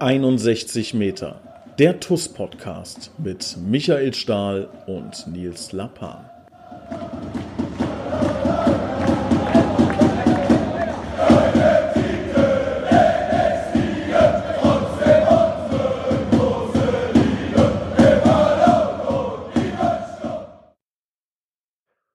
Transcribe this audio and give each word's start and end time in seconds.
61 0.00 0.94
Meter. 0.94 1.42
Der 1.78 2.00
TUS-Podcast 2.00 3.10
mit 3.18 3.58
Michael 3.62 4.14
Stahl 4.14 4.66
und 4.86 5.26
Nils 5.26 5.72
Lappan. 5.72 6.24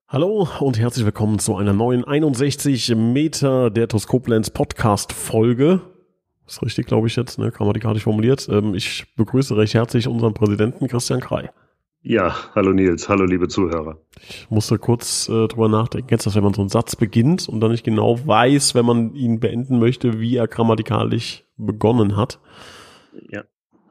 Hallo 0.07 0.47
und 0.59 0.79
herzlich 0.79 1.05
willkommen 1.05 1.37
zu 1.37 1.55
einer 1.55 1.73
neuen 1.73 2.03
61 2.03 2.95
Meter 2.95 3.69
der 3.69 3.87
TUS 3.87 4.07
Koblenz 4.07 4.49
Podcast 4.49 5.13
Folge. 5.13 5.81
Ist 6.47 6.61
richtig, 6.61 6.85
glaube 6.85 7.07
ich 7.07 7.15
jetzt, 7.15 7.39
ne? 7.39 7.51
grammatikalisch 7.51 8.03
formuliert. 8.03 8.47
Ähm, 8.51 8.75
ich 8.75 9.05
begrüße 9.15 9.57
recht 9.57 9.73
herzlich 9.73 10.07
unseren 10.07 10.33
Präsidenten 10.33 10.87
Christian 10.87 11.19
Krei. 11.19 11.49
Ja, 12.07 12.35
hallo 12.53 12.71
Nils, 12.71 13.09
hallo 13.09 13.25
liebe 13.25 13.47
Zuhörer. 13.47 13.97
Ich 14.19 14.47
musste 14.51 14.77
kurz 14.77 15.27
äh, 15.27 15.47
drüber 15.47 15.69
nachdenken, 15.69 16.09
jetzt, 16.11 16.27
dass 16.27 16.35
wenn 16.35 16.43
man 16.43 16.53
so 16.53 16.61
einen 16.61 16.69
Satz 16.69 16.95
beginnt 16.95 17.49
und 17.49 17.61
dann 17.61 17.71
nicht 17.71 17.83
genau 17.83 18.19
weiß, 18.27 18.75
wenn 18.75 18.85
man 18.85 19.15
ihn 19.15 19.39
beenden 19.39 19.79
möchte, 19.79 20.19
wie 20.19 20.35
er 20.35 20.47
grammatikalisch 20.47 21.45
begonnen 21.57 22.15
hat. 22.15 22.39
Ja. 23.31 23.43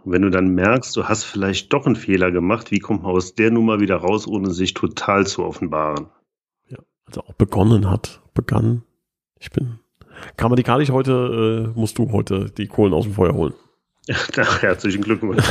Wenn 0.04 0.22
du 0.22 0.30
dann 0.30 0.54
merkst, 0.54 0.96
du 0.96 1.04
hast 1.04 1.24
vielleicht 1.24 1.72
doch 1.72 1.86
einen 1.86 1.96
Fehler 1.96 2.30
gemacht, 2.30 2.70
wie 2.70 2.78
kommt 2.78 3.02
man 3.02 3.10
aus 3.10 3.34
der 3.34 3.50
Nummer 3.50 3.80
wieder 3.80 3.96
raus, 3.96 4.28
ohne 4.28 4.52
sich 4.52 4.74
total 4.74 5.26
zu 5.26 5.42
offenbaren? 5.42 6.06
Ja, 6.68 6.78
also 7.06 7.22
auch 7.22 7.34
begonnen 7.34 7.90
hat, 7.90 8.22
begann. 8.32 8.84
Ich 9.40 9.50
bin 9.50 9.80
Grammatikalisch 10.36 10.90
heute 10.90 11.72
äh, 11.74 11.78
musst 11.78 11.98
du 11.98 12.10
heute 12.12 12.50
die 12.50 12.66
Kohlen 12.66 12.94
aus 12.94 13.04
dem 13.04 13.14
Feuer 13.14 13.34
holen. 13.34 13.54
Ach, 14.38 14.62
herzlichen 14.62 15.02
Glückwunsch. 15.02 15.44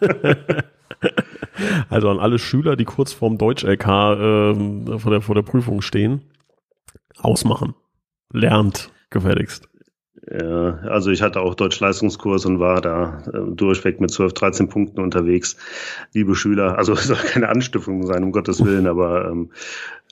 also 1.90 2.10
an 2.10 2.18
alle 2.18 2.38
Schüler, 2.38 2.76
die 2.76 2.84
kurz 2.84 3.12
vorm 3.12 3.38
Deutsch-LK 3.38 3.86
äh, 3.86 4.98
vor, 4.98 5.10
der, 5.10 5.20
vor 5.20 5.34
der 5.34 5.42
Prüfung 5.42 5.82
stehen, 5.82 6.22
ausmachen. 7.18 7.74
Lernt 8.32 8.90
gefälligst. 9.10 9.68
Ja, 10.30 10.76
also 10.84 11.10
ich 11.10 11.20
hatte 11.20 11.40
auch 11.40 11.56
Deutsch-Leistungskurs 11.56 12.46
und 12.46 12.60
war 12.60 12.80
da 12.80 13.24
äh, 13.32 13.54
durchweg 13.54 14.00
mit 14.00 14.12
12, 14.12 14.32
13 14.34 14.68
Punkten 14.68 15.00
unterwegs. 15.00 15.56
Liebe 16.14 16.36
Schüler, 16.36 16.78
also 16.78 16.92
es 16.94 17.08
soll 17.08 17.16
keine 17.16 17.48
Anstiftung 17.48 18.06
sein, 18.06 18.22
um 18.22 18.30
Gottes 18.30 18.64
Willen, 18.64 18.86
aber 18.86 19.28
ähm, 19.28 19.50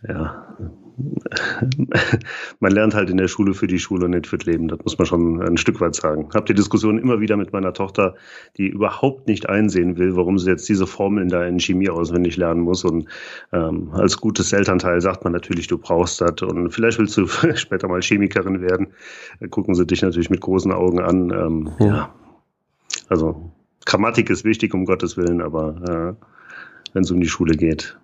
ja, 0.08 0.56
man 2.60 2.72
lernt 2.72 2.94
halt 2.94 3.10
in 3.10 3.16
der 3.16 3.28
Schule 3.28 3.54
für 3.54 3.66
die 3.66 3.78
Schule 3.78 4.06
und 4.06 4.12
nicht 4.12 4.26
fürs 4.26 4.44
Leben. 4.44 4.68
Das 4.68 4.78
muss 4.84 4.98
man 4.98 5.06
schon 5.06 5.42
ein 5.42 5.56
Stück 5.56 5.80
weit 5.80 5.94
sagen. 5.94 6.26
Ich 6.28 6.34
habe 6.34 6.46
die 6.46 6.54
Diskussion 6.54 6.98
immer 6.98 7.20
wieder 7.20 7.36
mit 7.36 7.52
meiner 7.52 7.72
Tochter, 7.72 8.14
die 8.56 8.68
überhaupt 8.68 9.26
nicht 9.26 9.48
einsehen 9.48 9.98
will, 9.98 10.16
warum 10.16 10.38
sie 10.38 10.50
jetzt 10.50 10.68
diese 10.68 10.86
Formeln 10.86 11.28
da 11.28 11.44
in 11.44 11.60
Chemie 11.60 11.90
auswendig 11.90 12.36
lernen 12.36 12.62
muss. 12.62 12.84
Und 12.84 13.08
ähm, 13.52 13.90
als 13.92 14.18
gutes 14.18 14.52
Elternteil 14.52 15.00
sagt 15.00 15.24
man 15.24 15.32
natürlich, 15.32 15.66
du 15.66 15.78
brauchst 15.78 16.20
das. 16.20 16.42
Und 16.42 16.70
vielleicht 16.70 16.98
willst 16.98 17.16
du 17.16 17.26
später 17.54 17.88
mal 17.88 18.02
Chemikerin 18.02 18.60
werden. 18.60 18.88
Da 19.40 19.46
gucken 19.48 19.74
sie 19.74 19.86
dich 19.86 20.02
natürlich 20.02 20.30
mit 20.30 20.40
großen 20.40 20.72
Augen 20.72 21.00
an. 21.00 21.30
Ähm, 21.30 21.70
ja. 21.78 21.86
ja. 21.86 22.14
Also 23.08 23.52
Grammatik 23.86 24.30
ist 24.30 24.44
wichtig, 24.44 24.74
um 24.74 24.84
Gottes 24.84 25.16
Willen, 25.16 25.40
aber 25.40 26.16
äh, 26.18 26.26
wenn 26.92 27.02
es 27.02 27.10
um 27.10 27.20
die 27.20 27.28
Schule 27.28 27.56
geht, 27.56 27.99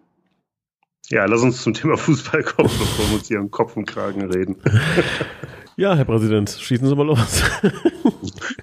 ja, 1.09 1.25
lass 1.27 1.43
uns 1.43 1.62
zum 1.62 1.75
Thema 1.75 1.97
Fußball 1.97 2.43
kommen, 2.43 2.69
bevor 2.69 3.07
wir 3.09 3.15
uns 3.17 3.29
hier 3.29 3.39
am 3.39 3.51
Kopf 3.51 3.77
und 3.77 3.87
Kragen 3.87 4.23
reden. 4.31 4.57
Ja, 5.79 5.95
Herr 5.95 6.07
Präsident, 6.07 6.49
schießen 6.49 6.89
Sie 6.89 6.97
mal 6.97 7.05
los. 7.05 7.43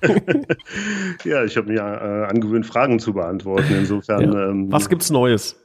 ja, 1.23 1.43
ich 1.43 1.55
habe 1.57 1.71
mir 1.71 1.79
äh, 1.79 2.25
angewöhnt, 2.25 2.65
Fragen 2.65 2.97
zu 2.97 3.13
beantworten. 3.13 3.71
Insofern. 3.71 4.33
Ja. 4.33 4.49
Ähm, 4.49 4.71
Was 4.71 4.89
gibt's 4.89 5.11
Neues? 5.11 5.62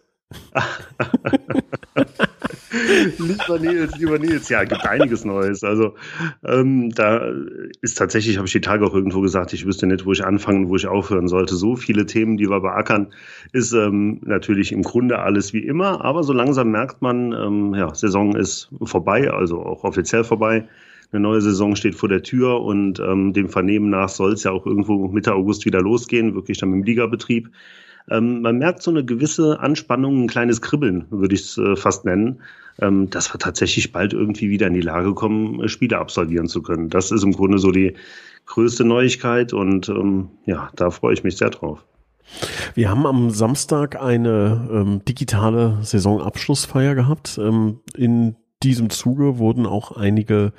Lieber 3.19 3.59
Nils, 3.59 3.97
lieber 3.99 4.19
Nils, 4.19 4.49
ja, 4.49 4.65
gibt 4.65 4.87
einiges 4.87 5.25
Neues. 5.25 5.65
Also 5.65 5.95
ähm, 6.45 6.91
da 6.91 7.33
ist 7.81 7.97
tatsächlich, 7.97 8.37
habe 8.37 8.47
ich 8.47 8.53
die 8.53 8.61
Tage 8.61 8.87
auch 8.87 8.95
irgendwo 8.95 9.21
gesagt, 9.21 9.53
ich 9.53 9.65
wüsste 9.67 9.87
nicht, 9.87 10.05
wo 10.05 10.13
ich 10.13 10.25
anfangen, 10.25 10.69
wo 10.69 10.77
ich 10.77 10.87
aufhören 10.87 11.29
sollte. 11.29 11.57
So 11.57 11.77
viele 11.77 12.05
Themen, 12.07 12.37
die 12.37 12.51
wir 12.51 12.61
beackern, 12.61 13.09
ist 13.53 13.73
ähm, 13.73 14.21
natürlich 14.25 14.73
im 14.73 14.83
Grunde 14.83 15.19
alles 15.19 15.53
wie 15.53 15.65
immer, 15.65 16.05
aber 16.05 16.23
so 16.23 16.33
langsam 16.33 16.71
merkt 16.71 17.01
man, 17.01 17.33
ähm, 17.33 17.75
ja, 17.75 17.95
Saison 17.95 18.37
ist 18.37 18.71
vorbei, 18.83 19.31
also 19.31 19.63
auch 19.63 19.85
offiziell 19.85 20.25
vorbei. 20.25 20.69
Eine 21.11 21.21
neue 21.21 21.41
Saison 21.41 21.75
steht 21.75 21.95
vor 21.95 22.11
der 22.11 22.23
Tür 22.23 22.61
und 22.61 23.01
ähm, 23.01 23.33
dem 23.33 23.49
Vernehmen 23.49 23.89
nach 23.89 24.11
soll 24.11 24.35
es 24.35 24.45
ja 24.45 24.51
auch 24.51 24.67
irgendwo 24.67 25.09
Mitte 25.09 25.35
August 25.35 25.65
wieder 25.65 25.81
losgehen, 25.81 26.35
wirklich 26.35 26.59
dann 26.59 26.69
mit 26.69 26.81
dem 26.81 26.85
Ligabetrieb. 26.85 27.49
Ähm, 28.11 28.43
man 28.43 28.59
merkt 28.59 28.83
so 28.83 28.91
eine 28.91 29.05
gewisse 29.05 29.61
Anspannung, 29.61 30.25
ein 30.25 30.29
kleines 30.29 30.61
Kribbeln, 30.61 31.07
würde 31.11 31.35
ich 31.35 31.43
es 31.43 31.59
äh, 31.59 31.77
fast 31.77 32.05
nennen, 32.05 32.41
ähm, 32.81 33.11
dass 33.11 33.33
wir 33.33 33.39
tatsächlich 33.39 33.93
bald 33.93 34.13
irgendwie 34.13 34.51
wieder 34.51 34.67
in 34.67 34.75
die 34.75 34.81
Lage 34.81 35.15
kommen, 35.15 35.63
äh, 35.63 35.69
Spiele 35.69 35.99
absolvieren 35.99 36.49
zu 36.49 36.63
können. 36.63 36.89
Das 36.89 37.11
ist 37.11 37.23
im 37.23 37.33
Grunde 37.33 37.59
so 37.59 37.71
die 37.71 37.95
größte 38.47 38.85
Neuigkeit 38.85 39.53
und 39.53 39.89
ähm, 39.89 40.31
ja, 40.47 40.71
da 40.75 40.91
freue 40.91 41.15
ich 41.15 41.25
mich 41.25 41.37
sehr 41.37 41.51
drauf. 41.51 41.85
Wir 42.75 42.91
haben 42.91 43.07
am 43.07 43.31
Samstag 43.31 44.01
eine 44.01 44.69
ähm, 44.71 45.05
digitale 45.05 45.79
Saisonabschlussfeier 45.83 46.95
gehabt. 46.95 47.39
Ähm, 47.43 47.81
in 47.97 48.37
diesem 48.63 48.91
Zuge 48.91 49.39
wurden 49.39 49.67
auch 49.67 49.93
einige 49.93 50.53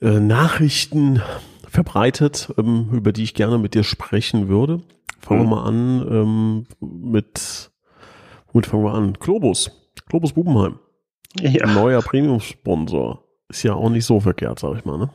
äh, 0.00 0.18
Nachrichten 0.20 1.22
verbreitet, 1.68 2.52
ähm, 2.58 2.88
über 2.92 3.12
die 3.12 3.22
ich 3.22 3.34
gerne 3.34 3.58
mit 3.58 3.74
dir 3.74 3.84
sprechen 3.84 4.48
würde. 4.48 4.82
Fangen 5.24 5.40
wir 5.40 5.44
mhm. 5.44 5.50
mal 5.50 5.64
an 5.64 6.06
ähm, 6.10 6.66
mit, 6.80 7.70
womit 8.52 8.66
fangen 8.66 8.84
wir 8.84 8.92
an? 8.92 9.14
Globus. 9.14 9.70
Globus 10.06 10.34
Bubenheim. 10.34 10.78
Ja. 11.40 11.66
Neuer 11.66 12.02
Premium-Sponsor. 12.02 13.24
Ist 13.48 13.62
ja 13.62 13.74
auch 13.74 13.90
nicht 13.90 14.04
so 14.04 14.20
verkehrt, 14.20 14.58
sag 14.58 14.76
ich 14.76 14.84
mal, 14.84 14.98
ne? 14.98 15.10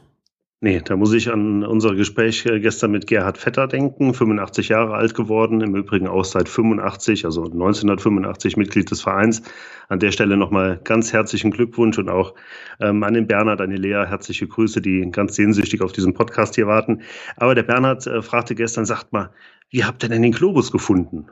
Nee, 0.62 0.82
da 0.84 0.98
muss 0.98 1.14
ich 1.14 1.32
an 1.32 1.64
unser 1.64 1.96
Gespräch 1.96 2.46
äh, 2.46 2.60
gestern 2.60 2.92
mit 2.92 3.08
Gerhard 3.08 3.38
Vetter 3.38 3.66
denken, 3.66 4.14
85 4.14 4.68
Jahre 4.68 4.96
alt 4.96 5.14
geworden, 5.14 5.62
im 5.62 5.74
Übrigen 5.74 6.06
auch 6.10 6.26
seit 6.26 6.50
85, 6.50 7.24
also 7.24 7.44
1985 7.44 8.58
Mitglied 8.58 8.92
des 8.92 9.00
Vereins. 9.02 9.42
An 9.88 10.00
der 10.00 10.12
Stelle 10.12 10.36
nochmal 10.36 10.82
ganz 10.84 11.14
herzlichen 11.14 11.52
Glückwunsch 11.52 11.98
und 11.98 12.10
auch 12.10 12.36
ähm, 12.82 13.04
an 13.04 13.14
den 13.14 13.26
Bernhard, 13.26 13.62
an 13.62 13.70
die 13.70 13.78
Lea, 13.78 14.06
herzliche 14.06 14.48
Grüße, 14.48 14.82
die 14.82 15.10
ganz 15.12 15.36
sehnsüchtig 15.36 15.82
auf 15.82 15.94
diesen 15.94 16.14
Podcast 16.14 16.56
hier 16.56 16.68
warten. 16.68 17.04
Aber 17.38 17.56
der 17.56 17.64
Bernhard 17.64 18.06
äh, 18.06 18.22
fragte 18.22 18.54
gestern, 18.54 18.86
sagt 18.86 19.14
mal, 19.14 19.30
wie 19.70 19.84
habt 19.84 20.04
ihr 20.04 20.10
denn 20.10 20.22
den 20.22 20.32
Globus 20.32 20.72
gefunden? 20.72 21.28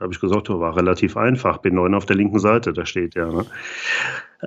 Habe 0.00 0.12
ich 0.12 0.20
gesagt, 0.20 0.50
oh, 0.50 0.60
war 0.60 0.76
relativ 0.76 1.16
einfach. 1.16 1.62
B9 1.62 1.96
auf 1.96 2.04
der 2.04 2.16
linken 2.16 2.38
Seite, 2.38 2.72
da 2.72 2.84
steht 2.84 3.14
ja. 3.14 3.30
Ne? 3.30 3.46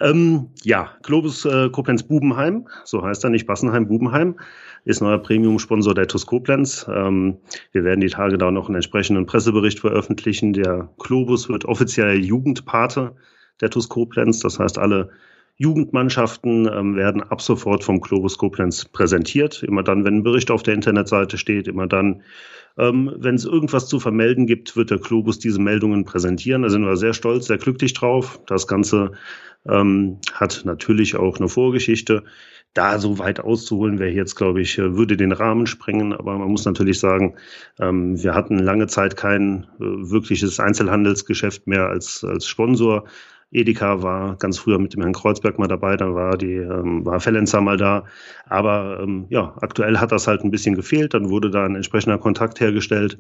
Ähm, 0.02 0.50
ja, 0.64 0.92
Globus 1.04 1.46
äh, 1.46 1.70
Koblenz 1.70 2.04
Bubenheim, 2.04 2.68
so 2.84 3.04
heißt 3.04 3.24
er, 3.24 3.30
nicht 3.30 3.48
Bassenheim, 3.48 3.88
Bubenheim, 3.88 4.40
ist 4.86 5.02
neuer 5.02 5.18
Premium-Sponsor 5.18 5.96
der 5.96 6.08
TUS 6.08 6.26
Koblenz. 6.26 6.86
Ähm, 6.94 7.38
wir 7.72 7.84
werden 7.84 8.02
die 8.02 8.10
Tage 8.10 8.38
da 8.38 8.52
noch 8.52 8.68
einen 8.68 8.76
entsprechenden 8.76 9.26
Pressebericht 9.26 9.80
veröffentlichen. 9.80 10.54
Der 10.54 10.90
Globus 11.00 11.50
wird 11.50 11.66
offiziell 11.66 12.24
Jugendpate 12.24 13.16
der 13.62 13.70
TUS 13.70 13.90
Koblenz, 13.90 14.40
das 14.40 14.60
heißt, 14.60 14.78
alle 14.78 15.10
Jugendmannschaften 15.58 16.70
ähm, 16.72 16.96
werden 16.96 17.24
ab 17.24 17.42
sofort 17.42 17.84
vom 17.84 18.00
Globus 18.00 18.38
Koblenz 18.38 18.86
präsentiert. 18.86 19.64
Immer 19.64 19.84
dann, 19.84 20.06
wenn 20.06 20.18
ein 20.18 20.24
Bericht 20.24 20.52
auf 20.52 20.62
der 20.62 20.76
Internetseite 20.76 21.38
steht, 21.38 21.68
immer 21.68 21.88
dann, 21.88 22.22
ähm, 22.78 23.12
wenn 23.18 23.36
es 23.36 23.46
irgendwas 23.46 23.88
zu 23.88 24.00
vermelden 24.00 24.46
gibt, 24.46 24.78
wird 24.78 24.92
der 24.92 25.00
Globus 25.00 25.40
diese 25.40 25.60
Meldungen 25.60 26.06
präsentieren. 26.06 26.62
Da 26.62 26.70
sind 26.70 26.86
wir 26.86 26.96
sehr 26.96 27.14
stolz, 27.14 27.48
sehr 27.48 27.58
glücklich 27.58 27.94
drauf. 27.94 28.40
Das 28.46 28.68
Ganze 28.68 29.14
ähm, 29.68 30.20
hat 30.34 30.62
natürlich 30.66 31.16
auch 31.16 31.40
eine 31.40 31.50
Vorgeschichte. 31.50 32.24
Da 32.76 33.00
so 33.00 33.18
weit 33.18 33.40
auszuholen 33.40 33.98
wäre 33.98 34.12
jetzt, 34.12 34.36
glaube 34.36 34.62
ich, 34.62 34.78
äh, 34.78 34.96
würde 34.96 35.18
den 35.18 35.32
Rahmen 35.32 35.66
sprengen. 35.66 36.14
Aber 36.14 36.38
man 36.38 36.50
muss 36.50 36.66
natürlich 36.66 37.00
sagen, 37.00 37.36
ähm, 37.80 38.22
wir 38.22 38.36
hatten 38.36 38.60
lange 38.60 38.86
Zeit 38.86 39.18
kein 39.18 39.64
äh, 39.80 39.84
wirkliches 40.12 40.60
Einzelhandelsgeschäft 40.60 41.66
mehr 41.66 41.88
als, 41.88 42.24
als 42.24 42.48
Sponsor. 42.48 43.06
Edeka 43.52 44.02
war 44.02 44.36
ganz 44.36 44.58
früher 44.58 44.78
mit 44.78 44.94
dem 44.94 45.02
Herrn 45.02 45.14
Kreuzberg 45.14 45.58
mal 45.58 45.68
dabei, 45.68 45.96
dann 45.96 46.16
war 46.16 46.38
die 46.38 46.56
ähm, 46.56 47.06
war 47.06 47.20
Fellenzer 47.20 47.62
mal 47.62 47.78
da. 47.78 48.04
Aber 48.46 49.00
ähm, 49.02 49.26
ja, 49.30 49.56
aktuell 49.62 49.98
hat 49.98 50.12
das 50.12 50.28
halt 50.28 50.44
ein 50.44 50.52
bisschen 50.52 50.76
gefehlt. 50.76 51.14
Dann 51.14 51.30
wurde 51.30 51.50
da 51.50 51.66
ein 51.66 51.76
entsprechender 51.76 52.18
Kontakt 52.18 52.60
hergestellt. 52.60 53.18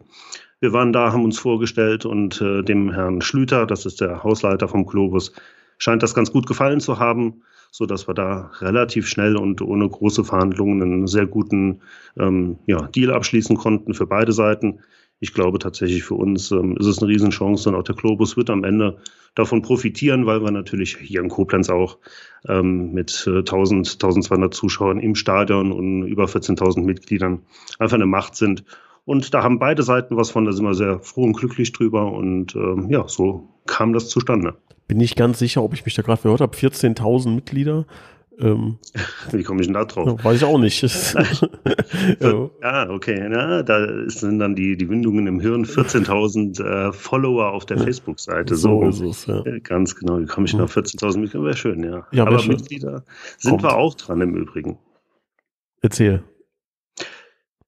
Wir 0.59 0.73
waren 0.73 0.91
da, 0.91 1.13
haben 1.13 1.23
uns 1.23 1.39
vorgestellt 1.39 2.05
und 2.05 2.41
äh, 2.41 2.61
dem 2.63 2.91
Herrn 2.91 3.21
Schlüter, 3.21 3.65
das 3.65 3.85
ist 3.85 4.01
der 4.01 4.23
Hausleiter 4.23 4.67
vom 4.67 4.85
Globus, 4.85 5.31
scheint 5.77 6.03
das 6.03 6.15
ganz 6.15 6.31
gut 6.31 6.47
gefallen 6.47 6.79
zu 6.79 6.99
haben, 6.99 7.43
so 7.71 7.85
dass 7.85 8.07
wir 8.07 8.13
da 8.13 8.51
relativ 8.59 9.07
schnell 9.07 9.37
und 9.37 9.61
ohne 9.61 9.87
große 9.87 10.23
Verhandlungen 10.23 10.81
einen 10.81 11.07
sehr 11.07 11.27
guten 11.27 11.81
ähm, 12.17 12.57
ja, 12.65 12.87
Deal 12.87 13.13
abschließen 13.13 13.55
konnten 13.55 13.93
für 13.93 14.07
beide 14.07 14.31
Seiten 14.31 14.79
ich 15.19 15.33
glaube 15.33 15.59
tatsächlich 15.59 16.03
für 16.03 16.15
uns 16.15 16.51
ähm, 16.51 16.77
ist 16.77 16.85
es 16.85 16.99
eine 16.99 17.11
Riesenchance 17.11 17.67
und 17.69 17.75
auch 17.75 17.83
der 17.83 17.95
Globus 17.95 18.37
wird 18.37 18.49
am 18.49 18.63
Ende 18.63 18.97
davon 19.35 19.61
profitieren, 19.61 20.25
weil 20.25 20.41
wir 20.41 20.51
natürlich 20.51 20.97
hier 20.97 21.21
in 21.21 21.29
Koblenz 21.29 21.69
auch 21.69 21.97
ähm, 22.47 22.91
mit 22.93 23.25
äh, 23.27 23.39
1000, 23.39 23.93
1200 23.93 24.53
Zuschauern 24.53 24.99
im 24.99 25.15
Stadion 25.15 25.71
und 25.71 26.03
über 26.03 26.25
14.000 26.25 26.81
Mitgliedern 26.81 27.41
einfach 27.79 27.95
eine 27.95 28.05
Macht 28.05 28.35
sind. 28.35 28.63
Und 29.05 29.33
da 29.33 29.41
haben 29.41 29.57
beide 29.57 29.83
Seiten 29.83 30.17
was 30.17 30.31
von, 30.31 30.45
da 30.45 30.51
sind 30.51 30.65
wir 30.65 30.73
sehr 30.73 30.99
froh 30.99 31.23
und 31.23 31.37
glücklich 31.37 31.71
drüber. 31.71 32.11
Und 32.11 32.55
ähm, 32.55 32.89
ja, 32.89 33.07
so 33.07 33.47
kam 33.65 33.93
das 33.93 34.09
zustande. 34.09 34.55
Bin 34.87 34.97
nicht 34.97 35.15
ganz 35.15 35.39
sicher, 35.39 35.63
ob 35.63 35.73
ich 35.73 35.85
mich 35.85 35.95
da 35.95 36.01
gerade 36.01 36.21
gehört 36.21 36.41
habe. 36.41 36.55
14.000 36.55 37.29
Mitglieder. 37.29 37.85
Ähm, 38.39 38.77
Wie 39.31 39.43
komme 39.43 39.61
ich 39.61 39.67
denn 39.67 39.73
da 39.73 39.85
drauf? 39.85 40.23
Weiß 40.23 40.37
ich 40.37 40.43
auch 40.43 40.59
nicht. 40.59 40.81
ja, 42.21 42.89
okay. 42.89 43.27
Na, 43.29 43.63
da 43.63 44.09
sind 44.09 44.39
dann 44.39 44.55
die, 44.55 44.77
die 44.77 44.89
Windungen 44.89 45.27
im 45.27 45.39
Hirn. 45.39 45.65
14.000 45.65 46.63
äh, 46.63 46.93
Follower 46.93 47.51
auf 47.51 47.65
der 47.65 47.79
Facebook-Seite. 47.79 48.55
So, 48.55 48.91
so, 48.91 49.09
ist 49.09 49.27
es, 49.27 49.27
ja. 49.27 49.43
Ganz 49.63 49.95
genau. 49.95 50.19
Wie 50.19 50.25
komme 50.25 50.45
ich 50.45 50.51
denn 50.51 50.61
auf 50.61 50.75
14.000 50.75 51.19
Mitglieder? 51.19 51.45
Wäre 51.45 51.57
schön, 51.57 51.83
ja. 51.83 52.05
ja 52.11 52.25
Aber 52.25 52.39
schön. 52.39 52.53
Mitglieder 52.53 53.03
sind 53.37 53.51
Kommt. 53.51 53.63
wir 53.63 53.75
auch 53.75 53.95
dran 53.95 54.21
im 54.21 54.35
Übrigen. 54.35 54.77
Erzähl. 55.81 56.23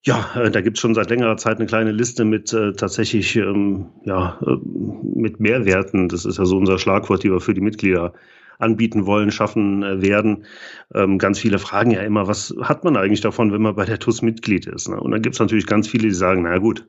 Ja, 0.04 0.30
äh, 0.36 0.50
da 0.50 0.62
gibt 0.62 0.77
es 0.77 0.81
schon 0.81 0.95
seit 0.95 1.10
längerer 1.10 1.38
Zeit 1.38 1.57
eine 1.57 1.65
kleine 1.65 1.92
Liste 1.92 2.25
mit 2.25 2.54
äh, 2.54 2.74
tatsächlich 2.74 3.36
ähm, 3.36 3.88
ja, 4.06 4.39
äh, 4.45 4.56
mit 4.63 5.39
Mehrwerten. 5.39 6.07
Das 6.07 6.25
ist 6.25 6.38
ja 6.38 6.45
so 6.45 6.57
unser 6.57 6.77
Schlagwort, 6.77 7.24
die 7.24 7.31
wir 7.31 7.42
für 7.42 7.54
die 7.54 7.62
Mitglieder 7.62 8.13
anbieten 8.59 9.06
wollen, 9.06 9.31
schaffen 9.31 9.81
äh, 9.81 10.01
werden. 10.01 10.45
Ähm, 10.94 11.17
ganz 11.17 11.39
viele 11.39 11.57
fragen 11.57 11.91
ja 11.91 12.01
immer, 12.01 12.27
was 12.27 12.53
hat 12.61 12.83
man 12.83 12.97
eigentlich 12.97 13.21
davon, 13.21 13.51
wenn 13.51 13.61
man 13.61 13.75
bei 13.75 13.85
der 13.85 14.00
TUS 14.00 14.21
Mitglied 14.21 14.67
ist? 14.67 14.89
Ne? 14.89 15.00
Und 15.00 15.11
dann 15.11 15.21
gibt 15.21 15.35
es 15.35 15.39
natürlich 15.39 15.65
ganz 15.65 15.88
viele, 15.88 16.09
die 16.09 16.13
sagen, 16.13 16.44
na 16.44 16.57
gut, 16.59 16.85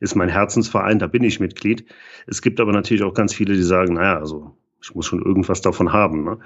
ist 0.00 0.16
mein 0.16 0.28
Herzensverein, 0.28 0.98
da 0.98 1.06
bin 1.06 1.22
ich 1.22 1.40
Mitglied. 1.40 1.86
Es 2.26 2.42
gibt 2.42 2.60
aber 2.60 2.72
natürlich 2.72 3.04
auch 3.04 3.14
ganz 3.14 3.32
viele, 3.32 3.54
die 3.54 3.62
sagen, 3.62 3.94
naja, 3.94 4.18
also 4.18 4.56
ich 4.82 4.92
muss 4.96 5.06
schon 5.06 5.22
irgendwas 5.22 5.60
davon 5.60 5.92
haben. 5.92 6.24
Ne? 6.24 6.38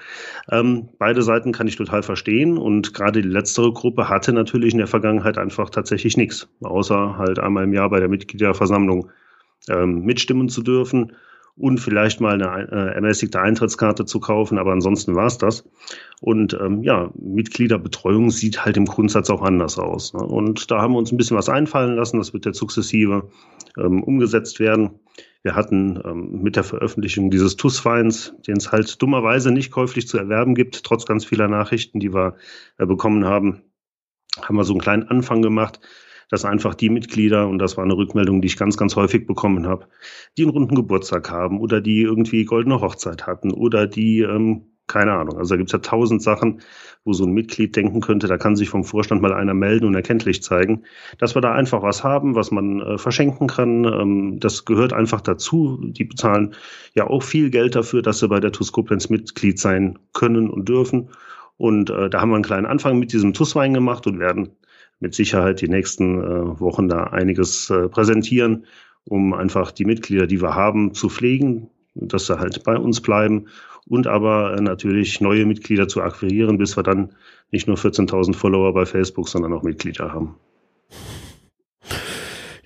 Ähm, 0.51 0.91
beide 0.99 1.23
Seiten 1.23 1.53
kann 1.53 1.67
ich 1.67 1.77
total 1.77 2.03
verstehen 2.03 2.59
und 2.59 2.93
gerade 2.93 3.23
die 3.23 3.29
letztere 3.29 3.73
Gruppe 3.73 4.11
hatte 4.11 4.35
natürlich 4.35 4.73
in 4.73 4.79
der 4.79 4.87
Vergangenheit 4.87 5.39
einfach 5.39 5.71
tatsächlich 5.71 6.19
nichts, 6.19 6.51
außer 6.61 7.17
halt 7.17 7.39
einmal 7.39 7.65
im 7.65 7.73
Jahr 7.73 7.89
bei 7.89 7.99
der 7.99 8.11
Mitgliederversammlung 8.11 9.11
ähm, 9.71 10.03
mitstimmen 10.03 10.51
zu 10.51 10.63
dürfen 10.63 11.13
und 11.59 11.79
vielleicht 11.79 12.21
mal 12.21 12.35
eine 12.35 12.69
äh, 12.71 12.95
ermäßigte 12.95 13.41
Eintrittskarte 13.41 14.05
zu 14.05 14.21
kaufen, 14.21 14.59
aber 14.59 14.73
ansonsten 14.73 15.15
war 15.15 15.27
es 15.27 15.39
das. 15.39 15.65
Und 16.21 16.57
ähm, 16.61 16.83
ja, 16.83 17.11
Mitgliederbetreuung 17.15 18.31
sieht 18.31 18.65
halt 18.65 18.77
im 18.77 18.85
Grundsatz 18.85 19.31
auch 19.31 19.43
anders 19.43 19.79
aus. 19.79 20.13
Ne? 20.13 20.21
Und 20.21 20.71
da 20.71 20.81
haben 20.83 20.93
wir 20.93 20.99
uns 20.99 21.13
ein 21.13 21.17
bisschen 21.17 21.37
was 21.37 21.49
einfallen 21.49 21.97
lassen, 21.97 22.19
das 22.19 22.33
wird 22.33 22.45
jetzt 22.47 22.59
sukzessive 22.59 23.31
ähm, 23.79 24.03
umgesetzt 24.03 24.61
werden. 24.61 25.01
Wir 25.43 25.55
hatten 25.55 26.01
ähm, 26.05 26.43
mit 26.43 26.57
der 26.57 26.65
Veröffentlichung 26.65 27.31
dieses 27.31 27.57
TUS-Vereins, 27.57 28.35
den 28.47 28.57
es 28.57 28.73
halt 28.73 29.01
dummerweise 29.01 29.51
nicht 29.51 29.71
käuflich 29.71 30.09
zu 30.09 30.19
erwerben 30.19 30.55
gibt, 30.55 30.85
trotz 30.85 31.07
ganz 31.07 31.25
vieler 31.25 31.49
Nachrichten, 31.49 32.01
die 32.01 32.13
wir 32.13 32.37
äh, 32.79 32.87
bekommen 32.87 33.25
haben, 33.25 33.63
haben 34.43 34.57
wir 34.57 34.65
so 34.65 34.75
einen 34.75 34.81
kleinen 34.81 35.05
Anfang 35.05 35.41
gemacht 35.41 35.81
dass 36.31 36.45
einfach 36.45 36.75
die 36.75 36.91
Mitglieder, 36.91 37.49
und 37.49 37.59
das 37.59 37.77
war 37.77 37.85
eine 37.85 37.97
Rückmeldung, 37.97 38.41
die 38.41 38.47
ich 38.47 38.57
ganz, 38.57 38.77
ganz 38.77 38.97
häufig 38.97 39.27
bekommen 39.27 39.67
habe, 39.67 39.87
die 40.37 40.43
einen 40.43 40.53
runden 40.53 40.75
Geburtstag 40.75 41.31
haben 41.31 41.61
oder 41.61 41.81
die 41.81 42.03
irgendwie 42.03 42.45
goldene 42.45 42.81
Hochzeit 42.81 43.27
hatten 43.27 43.53
oder 43.53 43.87
die, 43.87 44.21
ähm, 44.21 44.67
keine 44.87 45.13
Ahnung, 45.13 45.37
also 45.39 45.55
da 45.55 45.59
gibt's 45.59 45.73
ja 45.73 45.81
tausend 45.81 46.23
Sachen, 46.23 46.61
wo 47.05 47.13
so 47.13 47.25
ein 47.25 47.33
Mitglied 47.33 47.75
denken 47.75 48.01
könnte, 48.01 48.27
da 48.27 48.37
kann 48.37 48.57
sich 48.57 48.69
vom 48.69 48.85
Vorstand 48.85 49.23
mal 49.23 49.33
einer 49.33 49.55
melden 49.55 49.87
und 49.87 49.95
erkenntlich 49.95 50.43
zeigen, 50.43 50.83
dass 51.19 51.35
wir 51.35 51.43
da 51.43 51.55
einfach 51.55 51.83
was 51.83 52.05
haben, 52.05 52.35
was 52.35 52.51
man 52.51 52.81
äh, 52.81 52.99
verschenken 52.99 53.47
kann. 53.47 53.85
Ähm, 53.85 54.41
das 54.41 54.65
gehört 54.65 54.93
einfach 54.93 55.21
dazu. 55.21 55.81
Die 55.83 56.05
bezahlen 56.05 56.55
ja 56.95 57.07
auch 57.07 57.23
viel 57.23 57.51
Geld 57.51 57.75
dafür, 57.77 58.03
dass 58.03 58.19
sie 58.19 58.29
bei 58.29 58.41
der 58.41 58.53
TUS 58.53 58.73
Koblenz 58.73 59.09
Mitglied 59.09 59.59
sein 59.59 59.99
können 60.13 60.51
und 60.51 60.69
dürfen. 60.69 61.11
Und 61.57 61.91
äh, 61.91 62.11
da 62.11 62.21
haben 62.21 62.31
wir 62.31 62.35
einen 62.35 62.45
kleinen 62.45 62.67
Anfang 62.67 62.99
mit 62.99 63.13
diesem 63.13 63.33
TUS-Wein 63.33 63.73
gemacht 63.73 64.07
und 64.07 64.19
werden 64.19 64.51
mit 65.01 65.15
Sicherheit 65.15 65.61
die 65.61 65.69
nächsten 65.69 66.21
äh, 66.23 66.61
Wochen 66.61 66.89
da 66.89 67.05
einiges 67.05 67.71
äh, 67.71 67.89
präsentieren, 67.89 68.67
um 69.05 69.35
einfach 69.35 69.71
die 69.71 69.85
Mitglieder, 69.85 70.27
die 70.27 70.41
wir 70.41 70.55
haben, 70.55 70.95
zu 70.95 71.09
pflegen, 71.09 71.71
dass 71.95 72.27
sie 72.27 72.39
halt 72.39 72.65
bei 72.65 72.77
uns 72.77 73.01
bleiben 73.01 73.47
und 73.89 74.07
aber 74.07 74.57
äh, 74.57 74.61
natürlich 74.61 75.21
neue 75.21 75.47
Mitglieder 75.47 75.89
zu 75.89 76.03
akquirieren, 76.03 76.59
bis 76.59 76.77
wir 76.77 76.83
dann 76.83 77.13
nicht 77.53 77.69
nur 77.69 77.77
14.000 77.77 78.35
Follower 78.35 78.73
bei 78.73 78.87
Facebook, 78.87 79.29
sondern 79.29 79.53
auch 79.53 79.63
Mitglieder 79.63 80.13
haben. 80.13 80.37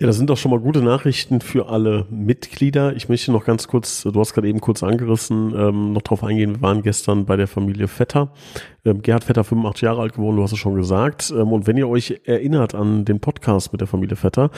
Ja, 0.01 0.07
das 0.07 0.17
sind 0.17 0.31
doch 0.31 0.39
schon 0.39 0.51
mal 0.51 0.61
gute 0.61 0.81
Nachrichten 0.81 1.43
für 1.43 1.69
alle 1.69 2.07
Mitglieder. 2.09 2.97
Ich 2.97 3.11
möchte 3.11 3.33
noch 3.33 3.45
ganz 3.45 3.69
kurz, 3.69 4.03
du 4.03 4.19
hast 4.19 4.33
gerade 4.33 4.49
eben 4.49 4.63
kurz 4.63 4.83
angerissen, 4.83 5.53
ähm, 5.55 5.93
noch 5.93 6.01
drauf 6.01 6.25
eingehen. 6.25 6.55
Wir 6.55 6.63
waren 6.63 6.81
gestern 6.81 7.27
bei 7.27 7.37
der 7.37 7.47
Familie 7.47 7.87
Vetter. 7.87 8.33
Ähm, 8.85 9.03
Gerhard 9.03 9.25
Vetter, 9.25 9.45
85 9.45 9.83
Jahre 9.83 10.01
alt 10.01 10.15
geworden, 10.15 10.37
du 10.37 10.43
hast 10.43 10.53
es 10.53 10.59
schon 10.59 10.75
gesagt. 10.75 11.31
Ähm, 11.37 11.53
und 11.53 11.67
wenn 11.67 11.77
ihr 11.77 11.87
euch 11.87 12.23
erinnert 12.25 12.75
an 12.75 13.05
den 13.05 13.21
Podcast 13.21 13.73
mit 13.73 13.83
der 13.83 13.89
Familie 13.89 14.17
Vetter, 14.17 14.51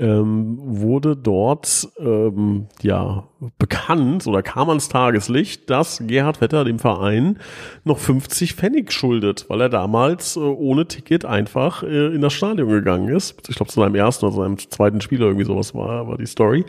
ähm, 0.00 0.58
wurde 0.60 1.16
dort 1.16 1.88
ähm, 2.00 2.66
ja 2.82 3.28
bekannt 3.58 4.26
oder 4.26 4.42
kam 4.42 4.68
ans 4.68 4.88
Tageslicht, 4.88 5.70
dass 5.70 6.02
Gerhard 6.04 6.38
Vetter 6.38 6.64
dem 6.64 6.80
Verein 6.80 7.38
noch 7.84 7.98
50 7.98 8.54
Pfennig 8.54 8.92
schuldet, 8.92 9.46
weil 9.48 9.60
er 9.60 9.68
damals 9.68 10.34
äh, 10.36 10.40
ohne 10.40 10.86
Ticket 10.88 11.24
einfach 11.24 11.84
äh, 11.84 12.06
in 12.12 12.20
das 12.20 12.32
Stadion 12.32 12.68
gegangen 12.68 13.08
ist. 13.08 13.48
Ich 13.48 13.54
glaube, 13.54 13.70
zu 13.70 13.80
seinem 13.80 13.94
ersten 13.94 14.26
oder 14.26 14.34
seinem 14.34 14.58
zweiten 14.58 14.87
Spiel 15.00 15.20
irgendwie 15.20 15.44
sowas 15.44 15.74
war, 15.74 16.08
war 16.08 16.18
die 16.18 16.26
Story. 16.26 16.64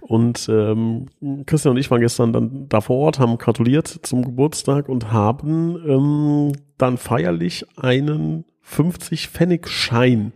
Und 0.00 0.48
ähm, 0.48 1.06
Christian 1.46 1.72
und 1.74 1.80
ich 1.80 1.90
waren 1.90 2.00
gestern 2.00 2.32
dann 2.32 2.68
da 2.68 2.80
vor 2.80 2.96
Ort, 2.96 3.18
haben 3.18 3.38
gratuliert 3.38 3.88
zum 3.88 4.24
Geburtstag 4.24 4.88
und 4.88 5.12
haben 5.12 5.76
ähm, 5.86 6.52
dann 6.78 6.98
feierlich 6.98 7.66
einen 7.76 8.44
50 8.60 9.28
Pfennig 9.28 9.68
Schein 9.68 10.32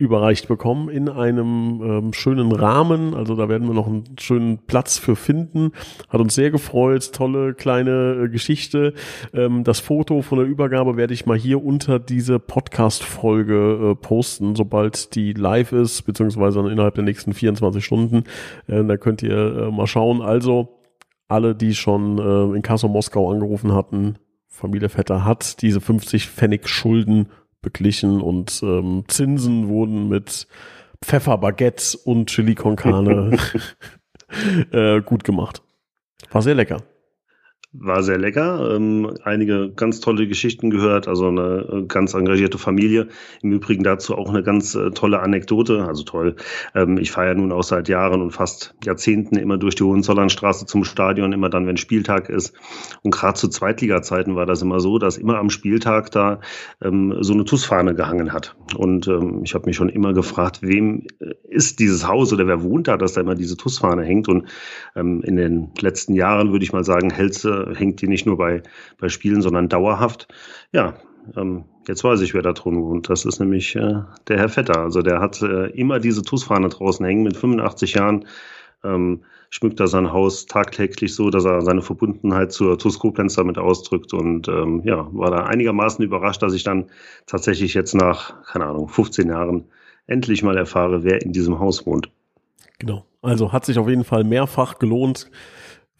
überreicht 0.00 0.48
bekommen 0.48 0.88
in 0.88 1.10
einem 1.10 1.82
ähm, 1.82 2.12
schönen 2.14 2.52
Rahmen. 2.52 3.14
Also 3.14 3.36
da 3.36 3.50
werden 3.50 3.68
wir 3.68 3.74
noch 3.74 3.86
einen 3.86 4.04
schönen 4.18 4.58
Platz 4.66 4.96
für 4.96 5.14
finden. 5.14 5.72
Hat 6.08 6.22
uns 6.22 6.34
sehr 6.34 6.50
gefreut. 6.50 7.12
Tolle 7.12 7.52
kleine 7.52 8.24
äh, 8.24 8.28
Geschichte. 8.30 8.94
Ähm, 9.34 9.62
das 9.62 9.78
Foto 9.78 10.22
von 10.22 10.38
der 10.38 10.46
Übergabe 10.46 10.96
werde 10.96 11.12
ich 11.12 11.26
mal 11.26 11.36
hier 11.36 11.62
unter 11.62 11.98
diese 11.98 12.38
Podcast-Folge 12.38 13.90
äh, 13.90 13.94
posten, 13.94 14.56
sobald 14.56 15.14
die 15.14 15.34
live 15.34 15.72
ist, 15.72 16.02
beziehungsweise 16.02 16.60
innerhalb 16.60 16.94
der 16.94 17.04
nächsten 17.04 17.34
24 17.34 17.84
Stunden. 17.84 18.24
Äh, 18.68 18.82
da 18.82 18.96
könnt 18.96 19.22
ihr 19.22 19.36
äh, 19.36 19.70
mal 19.70 19.86
schauen. 19.86 20.22
Also 20.22 20.78
alle, 21.28 21.54
die 21.54 21.74
schon 21.74 22.18
äh, 22.18 22.56
in 22.56 22.62
Kassel 22.62 22.88
Moskau 22.88 23.30
angerufen 23.30 23.74
hatten, 23.74 24.16
Familie 24.48 24.88
Vetter 24.88 25.24
hat 25.24 25.62
diese 25.62 25.80
50 25.80 26.28
Pfennig 26.28 26.68
Schulden 26.68 27.28
beglichen 27.62 28.20
und 28.20 28.60
ähm, 28.62 29.04
Zinsen 29.08 29.68
wurden 29.68 30.08
mit 30.08 30.46
Pfefferbaguette 31.04 31.98
und 32.04 32.30
Chili 32.30 32.54
con 32.54 32.76
Carne 32.76 33.36
äh, 34.72 35.00
gut 35.00 35.24
gemacht. 35.24 35.62
War 36.30 36.42
sehr 36.42 36.54
lecker. 36.54 36.82
War 37.72 38.02
sehr 38.02 38.18
lecker. 38.18 38.74
Ähm, 38.74 39.12
einige 39.22 39.70
ganz 39.70 40.00
tolle 40.00 40.26
Geschichten 40.26 40.70
gehört, 40.70 41.06
also 41.06 41.28
eine 41.28 41.68
äh, 41.70 41.82
ganz 41.86 42.14
engagierte 42.14 42.58
Familie. 42.58 43.06
Im 43.42 43.52
Übrigen 43.52 43.84
dazu 43.84 44.16
auch 44.16 44.28
eine 44.28 44.42
ganz 44.42 44.74
äh, 44.74 44.90
tolle 44.90 45.20
Anekdote, 45.20 45.84
also 45.86 46.02
toll. 46.02 46.34
Ähm, 46.74 46.98
ich 46.98 47.12
fahre 47.12 47.28
ja 47.28 47.34
nun 47.34 47.52
auch 47.52 47.62
seit 47.62 47.88
Jahren 47.88 48.22
und 48.22 48.32
fast 48.32 48.74
Jahrzehnten 48.84 49.36
immer 49.36 49.56
durch 49.56 49.76
die 49.76 49.84
Hohenzollernstraße 49.84 50.66
zum 50.66 50.82
Stadion, 50.82 51.32
immer 51.32 51.48
dann, 51.48 51.68
wenn 51.68 51.76
Spieltag 51.76 52.28
ist. 52.28 52.54
Und 53.02 53.12
gerade 53.12 53.34
zu 53.34 53.46
Zweitliga-Zeiten 53.46 54.34
war 54.34 54.46
das 54.46 54.62
immer 54.62 54.80
so, 54.80 54.98
dass 54.98 55.16
immer 55.16 55.38
am 55.38 55.48
Spieltag 55.48 56.10
da 56.10 56.40
ähm, 56.82 57.18
so 57.20 57.34
eine 57.34 57.44
TUS-Fahne 57.44 57.94
gehangen 57.94 58.32
hat. 58.32 58.56
Und 58.76 59.06
ähm, 59.06 59.42
ich 59.44 59.54
habe 59.54 59.66
mich 59.66 59.76
schon 59.76 59.90
immer 59.90 60.12
gefragt, 60.12 60.58
wem 60.62 61.06
äh, 61.20 61.34
ist 61.48 61.78
dieses 61.78 62.04
Haus 62.08 62.32
oder 62.32 62.48
wer 62.48 62.64
wohnt 62.64 62.88
da, 62.88 62.96
dass 62.96 63.12
da 63.12 63.20
immer 63.20 63.36
diese 63.36 63.56
TUS-Fahne 63.56 64.02
hängt. 64.02 64.26
Und 64.26 64.48
ähm, 64.96 65.22
in 65.22 65.36
den 65.36 65.68
letzten 65.80 66.14
Jahren 66.14 66.50
würde 66.50 66.64
ich 66.64 66.72
mal 66.72 66.82
sagen, 66.82 67.10
hält 67.10 67.34
hängt 67.74 68.00
die 68.02 68.08
nicht 68.08 68.26
nur 68.26 68.36
bei, 68.36 68.62
bei 68.98 69.08
Spielen, 69.08 69.42
sondern 69.42 69.68
dauerhaft. 69.68 70.28
Ja, 70.72 70.94
ähm, 71.36 71.64
jetzt 71.86 72.04
weiß 72.04 72.20
ich, 72.20 72.34
wer 72.34 72.42
da 72.42 72.52
drin 72.52 72.82
wohnt. 72.82 73.08
Das 73.08 73.24
ist 73.24 73.40
nämlich 73.40 73.76
äh, 73.76 74.02
der 74.28 74.38
Herr 74.38 74.48
Vetter. 74.48 74.80
Also 74.80 75.02
der 75.02 75.20
hat 75.20 75.42
äh, 75.42 75.66
immer 75.68 76.00
diese 76.00 76.22
TUS-Fahne 76.22 76.68
draußen 76.68 77.04
hängen 77.04 77.22
mit 77.22 77.36
85 77.36 77.94
Jahren. 77.94 78.26
Ähm, 78.82 79.22
schmückt 79.50 79.80
er 79.80 79.88
sein 79.88 80.12
Haus 80.12 80.46
tagtäglich 80.46 81.14
so, 81.14 81.28
dass 81.28 81.44
er 81.44 81.60
seine 81.62 81.82
Verbundenheit 81.82 82.52
zur 82.52 82.78
TUS 82.78 82.98
Koblenz 82.98 83.34
damit 83.34 83.58
ausdrückt 83.58 84.14
und 84.14 84.48
ähm, 84.48 84.82
ja, 84.84 85.08
war 85.12 85.30
da 85.30 85.44
einigermaßen 85.44 86.04
überrascht, 86.04 86.42
dass 86.42 86.54
ich 86.54 86.62
dann 86.62 86.86
tatsächlich 87.26 87.74
jetzt 87.74 87.94
nach, 87.94 88.44
keine 88.44 88.66
Ahnung, 88.66 88.88
15 88.88 89.28
Jahren 89.28 89.64
endlich 90.06 90.42
mal 90.42 90.56
erfahre, 90.56 91.02
wer 91.02 91.20
in 91.22 91.32
diesem 91.32 91.58
Haus 91.58 91.84
wohnt. 91.84 92.10
Genau. 92.78 93.04
Also 93.22 93.52
hat 93.52 93.66
sich 93.66 93.78
auf 93.78 93.88
jeden 93.88 94.04
Fall 94.04 94.24
mehrfach 94.24 94.78
gelohnt, 94.78 95.30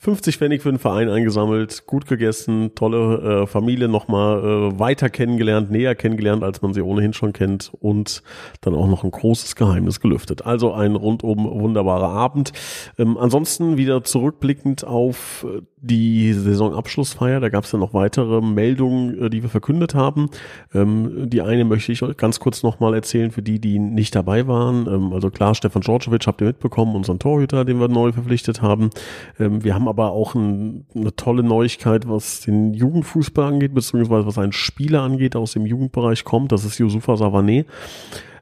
50 0.03 0.39
Pfennig 0.39 0.63
für 0.63 0.71
den 0.71 0.79
Verein 0.79 1.11
eingesammelt, 1.11 1.87
gut 1.87 2.07
gegessen, 2.07 2.75
tolle 2.75 3.43
äh, 3.43 3.47
Familie 3.47 3.87
nochmal 3.87 4.39
äh, 4.39 4.79
weiter 4.79 5.11
kennengelernt, 5.11 5.71
näher 5.71 5.95
kennengelernt, 5.95 6.43
als 6.43 6.63
man 6.63 6.73
sie 6.73 6.81
ohnehin 6.81 7.13
schon 7.13 7.35
kennt 7.35 7.71
und 7.81 8.23
dann 8.63 8.75
auch 8.75 8.87
noch 8.87 9.05
ein 9.05 9.11
großes 9.11 9.57
Geheimnis 9.57 10.01
gelüftet. 10.01 10.47
Also 10.47 10.73
ein 10.73 10.97
rundum 10.97 11.45
wunderbarer 11.45 12.09
Abend. 12.09 12.53
Ähm, 12.99 13.19
ansonsten 13.19 13.77
wieder 13.77 14.03
zurückblickend 14.03 14.85
auf 14.85 15.45
äh, 15.47 15.61
die 15.83 16.33
Saisonabschlussfeier, 16.33 17.41
da 17.41 17.49
gab 17.49 17.65
es 17.65 17.73
ja 17.73 17.79
noch 17.79 17.95
weitere 17.95 18.41
Meldungen, 18.41 19.23
äh, 19.23 19.31
die 19.31 19.43
wir 19.43 19.49
verkündet 19.49 19.95
haben. 19.95 20.29
Ähm, 20.75 21.31
die 21.31 21.41
eine 21.41 21.65
möchte 21.65 21.93
ich 21.93 22.05
ganz 22.17 22.39
kurz 22.41 22.63
nochmal 22.63 22.95
erzählen 22.95 23.31
für 23.31 23.43
die, 23.43 23.61
die 23.61 23.79
nicht 23.79 24.15
dabei 24.15 24.47
waren. 24.47 24.87
Ähm, 24.87 25.13
also 25.13 25.31
klar, 25.31 25.55
Stefan 25.55 25.83
Djordjevic 25.83 26.27
habt 26.27 26.41
ihr 26.43 26.49
mitbekommen, 26.49 26.95
unseren 26.95 27.19
Torhüter, 27.19 27.65
den 27.65 27.81
wir 27.81 27.89
neu 27.89 28.13
verpflichtet 28.13 28.61
haben. 28.61 28.91
Ähm, 29.39 29.65
wir 29.65 29.75
haben 29.75 29.89
aber 29.89 30.11
auch 30.13 30.35
ein, 30.35 30.87
eine 30.95 31.17
tolle 31.17 31.43
Neuigkeit, 31.43 32.09
was 32.09 32.41
den 32.41 32.75
Jugendfußball 32.75 33.47
angeht, 33.47 33.75
beziehungsweise 33.75 34.27
was 34.27 34.39
einen 34.39 34.53
Spieler 34.53 35.03
angeht, 35.03 35.35
der 35.35 35.41
aus 35.41 35.53
dem 35.53 35.65
Jugendbereich 35.65 36.25
kommt. 36.25 36.53
Das 36.53 36.65
ist 36.65 36.79
Yusufa 36.79 37.15
Savané. 37.15 37.65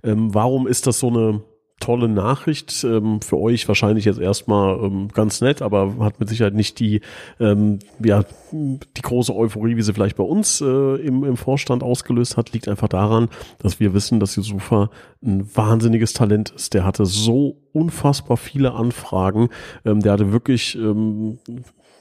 Ähm, 0.02 0.35
warum 0.35 0.66
ist 0.66 0.87
das 0.87 0.99
so 0.99 1.09
eine 1.09 1.42
tolle 1.80 2.08
Nachricht. 2.08 2.85
Ähm, 2.85 3.20
für 3.20 3.38
euch 3.38 3.66
wahrscheinlich 3.68 4.04
jetzt 4.04 4.20
erstmal 4.20 4.78
ähm, 4.82 5.08
ganz 5.08 5.40
nett, 5.40 5.62
aber 5.62 5.97
hat 6.00 6.20
mit 6.20 6.28
Sicherheit 6.28 6.54
nicht 6.54 6.78
die, 6.80 7.00
ähm, 7.40 7.78
ja, 8.02 8.25
die 8.52 9.02
große 9.02 9.35
Euphorie, 9.35 9.76
wie 9.76 9.82
sie 9.82 9.92
vielleicht 9.92 10.16
bei 10.16 10.25
uns 10.25 10.61
äh, 10.61 10.64
im, 10.64 11.25
im 11.25 11.37
Vorstand 11.37 11.82
ausgelöst 11.82 12.37
hat, 12.37 12.52
liegt 12.52 12.68
einfach 12.68 12.88
daran, 12.88 13.28
dass 13.58 13.80
wir 13.80 13.94
wissen, 13.94 14.20
dass 14.20 14.37
Yusufa 14.37 14.90
ein 15.23 15.49
wahnsinniges 15.54 16.12
Talent 16.12 16.50
ist. 16.50 16.75
Der 16.75 16.85
hatte 16.85 17.06
so 17.06 17.56
unfassbar 17.73 18.37
viele 18.37 18.73
Anfragen. 18.73 19.49
Ähm, 19.85 20.00
der 20.00 20.12
hatte 20.12 20.32
wirklich 20.32 20.75
ähm, 20.76 21.38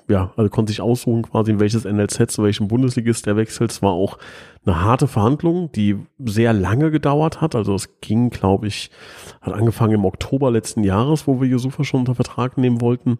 ja, 0.09 0.31
also 0.37 0.49
konnte 0.49 0.71
sich 0.71 0.81
aussuchen 0.81 1.23
quasi, 1.23 1.51
in 1.51 1.59
welches 1.59 1.83
NLZ, 1.83 2.31
zu 2.31 2.43
welchem 2.43 2.67
Bundesligist 2.67 3.25
der 3.25 3.35
wechselt. 3.35 3.71
Es 3.71 3.81
war 3.81 3.91
auch 3.91 4.17
eine 4.65 4.81
harte 4.81 5.07
Verhandlung, 5.07 5.71
die 5.73 5.97
sehr 6.23 6.53
lange 6.53 6.91
gedauert 6.91 7.41
hat. 7.41 7.55
Also 7.55 7.75
es 7.75 7.99
ging, 7.99 8.29
glaube 8.29 8.67
ich, 8.67 8.89
hat 9.41 9.53
angefangen 9.53 9.95
im 9.95 10.05
Oktober 10.05 10.49
letzten 10.49 10.83
Jahres, 10.83 11.27
wo 11.27 11.41
wir 11.41 11.47
Yusufa 11.47 11.83
schon 11.83 12.01
unter 12.01 12.15
Vertrag 12.15 12.57
nehmen 12.57 12.79
wollten. 12.79 13.19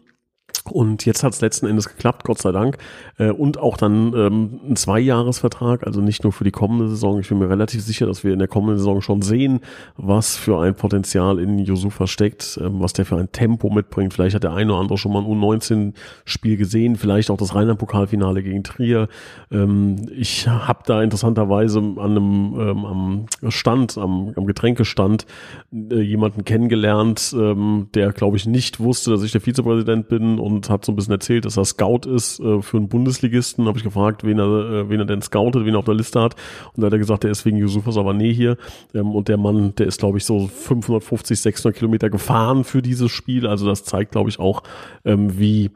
Und 0.70 1.06
jetzt 1.06 1.22
hat 1.22 1.32
es 1.32 1.40
letzten 1.40 1.66
Endes 1.66 1.88
geklappt, 1.88 2.24
Gott 2.24 2.38
sei 2.38 2.52
Dank. 2.52 2.78
Äh, 3.18 3.30
und 3.30 3.58
auch 3.58 3.76
dann 3.76 4.12
ähm, 4.14 4.60
ein 4.68 4.76
Zweijahresvertrag, 4.76 5.86
also 5.86 6.00
nicht 6.00 6.24
nur 6.24 6.32
für 6.32 6.44
die 6.44 6.50
kommende 6.50 6.88
Saison. 6.88 7.20
Ich 7.20 7.28
bin 7.28 7.38
mir 7.38 7.50
relativ 7.50 7.82
sicher, 7.82 8.06
dass 8.06 8.24
wir 8.24 8.32
in 8.32 8.38
der 8.38 8.48
kommenden 8.48 8.78
Saison 8.78 9.00
schon 9.00 9.22
sehen, 9.22 9.60
was 9.96 10.36
für 10.36 10.60
ein 10.60 10.74
Potenzial 10.74 11.38
in 11.38 11.58
Yusufa 11.58 12.06
steckt, 12.06 12.58
ähm, 12.62 12.80
was 12.80 12.92
der 12.92 13.06
für 13.06 13.16
ein 13.16 13.32
Tempo 13.32 13.70
mitbringt. 13.70 14.14
Vielleicht 14.14 14.34
hat 14.34 14.44
der 14.44 14.52
eine 14.52 14.72
oder 14.72 14.80
andere 14.80 14.98
schon 14.98 15.12
mal 15.12 15.20
ein 15.20 15.26
U19-Spiel 15.26 16.56
gesehen, 16.56 16.96
vielleicht 16.96 17.30
auch 17.30 17.36
das 17.36 17.54
Rheinland-Pokalfinale 17.54 18.42
gegen 18.42 18.64
Trier. 18.64 19.08
Ähm, 19.50 20.08
ich 20.16 20.48
habe 20.48 20.80
da 20.86 21.02
interessanterweise 21.02 21.78
an 21.78 21.98
einem 21.98 22.54
am 22.58 23.26
Stand, 23.48 23.98
am, 23.98 24.32
am 24.36 24.46
Getränkestand 24.46 25.26
äh, 25.72 26.00
jemanden 26.00 26.44
kennengelernt, 26.44 27.34
der, 27.34 28.12
glaube 28.12 28.36
ich, 28.36 28.46
nicht 28.46 28.80
wusste, 28.80 29.10
dass 29.10 29.22
ich 29.22 29.32
der 29.32 29.40
Vizepräsident 29.40 30.08
bin 30.08 30.38
und 30.48 30.70
hat 30.70 30.84
so 30.84 30.92
ein 30.92 30.96
bisschen 30.96 31.12
erzählt, 31.12 31.44
dass 31.44 31.56
er 31.56 31.64
Scout 31.64 32.08
ist 32.08 32.40
äh, 32.40 32.60
für 32.62 32.76
einen 32.76 32.88
Bundesligisten. 32.88 33.66
Habe 33.66 33.78
ich 33.78 33.84
gefragt, 33.84 34.24
wen 34.24 34.38
er, 34.38 34.46
äh, 34.46 34.88
wen 34.88 35.00
er 35.00 35.06
denn 35.06 35.22
scoutet, 35.22 35.64
wen 35.64 35.74
er 35.74 35.78
auf 35.78 35.84
der 35.84 35.94
Liste 35.94 36.20
hat. 36.20 36.34
Und 36.74 36.80
da 36.82 36.86
hat 36.86 36.92
er 36.92 36.98
gesagt, 36.98 37.24
er 37.24 37.30
ist 37.30 37.44
wegen 37.44 37.58
Yusufa 37.58 37.90
Savané 37.90 38.32
hier. 38.32 38.56
Ähm, 38.94 39.14
und 39.14 39.28
der 39.28 39.36
Mann, 39.36 39.74
der 39.76 39.86
ist, 39.86 40.00
glaube 40.00 40.18
ich, 40.18 40.24
so 40.24 40.48
550, 40.48 41.40
600 41.40 41.78
Kilometer 41.78 42.10
gefahren 42.10 42.64
für 42.64 42.82
dieses 42.82 43.10
Spiel. 43.10 43.46
Also 43.46 43.66
das 43.66 43.84
zeigt, 43.84 44.12
glaube 44.12 44.30
ich, 44.30 44.38
auch, 44.38 44.62
ähm, 45.04 45.38
wie, 45.38 45.70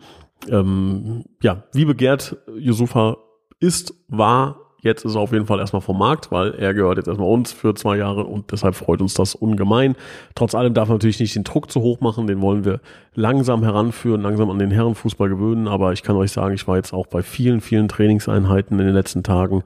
ähm, 0.49 1.25
ja, 1.43 1.65
wie 1.73 1.85
begehrt 1.85 2.37
Yusufa 2.57 3.17
ist, 3.61 3.95
war 4.09 4.72
Jetzt 4.83 5.05
ist 5.05 5.15
er 5.15 5.21
auf 5.21 5.33
jeden 5.33 5.47
Fall 5.47 5.61
erstmal 5.61 5.81
vom 5.81 5.97
Markt, 5.97 6.33
weil 6.33 6.55
er 6.55 6.75
gehört 6.75 6.97
jetzt 6.97 7.07
erstmal 7.07 7.29
uns 7.29 7.53
für 7.53 7.73
zwei 7.77 7.97
Jahre 7.99 8.25
und 8.25 8.51
deshalb 8.51 8.75
freut 8.75 9.01
uns 9.01 9.15
das 9.15 9.37
ungemein. 9.37 9.95
Trotz 10.35 10.57
allem 10.57 10.75
darf 10.75 10.89
man 10.89 10.97
natürlich 10.97 11.21
nicht 11.21 11.37
den 11.37 11.45
Druck 11.45 11.71
zu 11.71 11.81
hoch 11.81 12.01
machen, 12.01 12.27
den 12.27 12.41
wollen 12.41 12.65
wir 12.65 12.81
langsam 13.15 13.63
heranführen, 13.63 14.23
langsam 14.23 14.51
an 14.51 14.59
den 14.59 14.73
Herrenfußball 14.73 15.29
gewöhnen, 15.29 15.69
aber 15.69 15.93
ich 15.93 16.03
kann 16.03 16.17
euch 16.17 16.33
sagen, 16.33 16.55
ich 16.55 16.67
war 16.67 16.77
jetzt 16.77 16.93
auch 16.93 17.07
bei 17.07 17.23
vielen, 17.23 17.61
vielen 17.61 17.87
Trainingseinheiten 17.87 18.77
in 18.81 18.87
den 18.87 18.95
letzten 18.95 19.23
Tagen. 19.23 19.63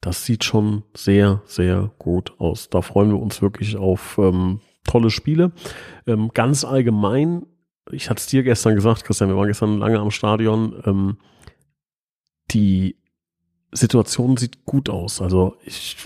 Das 0.00 0.24
sieht 0.24 0.42
schon 0.42 0.82
sehr, 0.92 1.40
sehr 1.44 1.92
gut 1.98 2.32
aus. 2.38 2.68
Da 2.68 2.82
freuen 2.82 3.10
wir 3.10 3.20
uns 3.20 3.40
wirklich 3.40 3.76
auf 3.76 4.18
ähm, 4.18 4.60
tolle 4.84 5.10
Spiele. 5.10 5.52
Ähm, 6.08 6.32
ganz 6.34 6.64
allgemein, 6.64 7.46
ich 7.92 8.10
hatte 8.10 8.18
es 8.18 8.26
dir 8.26 8.42
gestern 8.42 8.74
gesagt, 8.74 9.04
Christian, 9.04 9.30
wir 9.30 9.36
waren 9.36 9.46
gestern 9.46 9.78
lange 9.78 10.00
am 10.00 10.10
Stadion, 10.10 10.82
ähm, 10.84 11.18
die 12.50 12.97
Situation 13.70 14.38
sieht 14.38 14.64
gut 14.64 14.88
aus. 14.88 15.20
Also 15.20 15.56
ich 15.64 15.96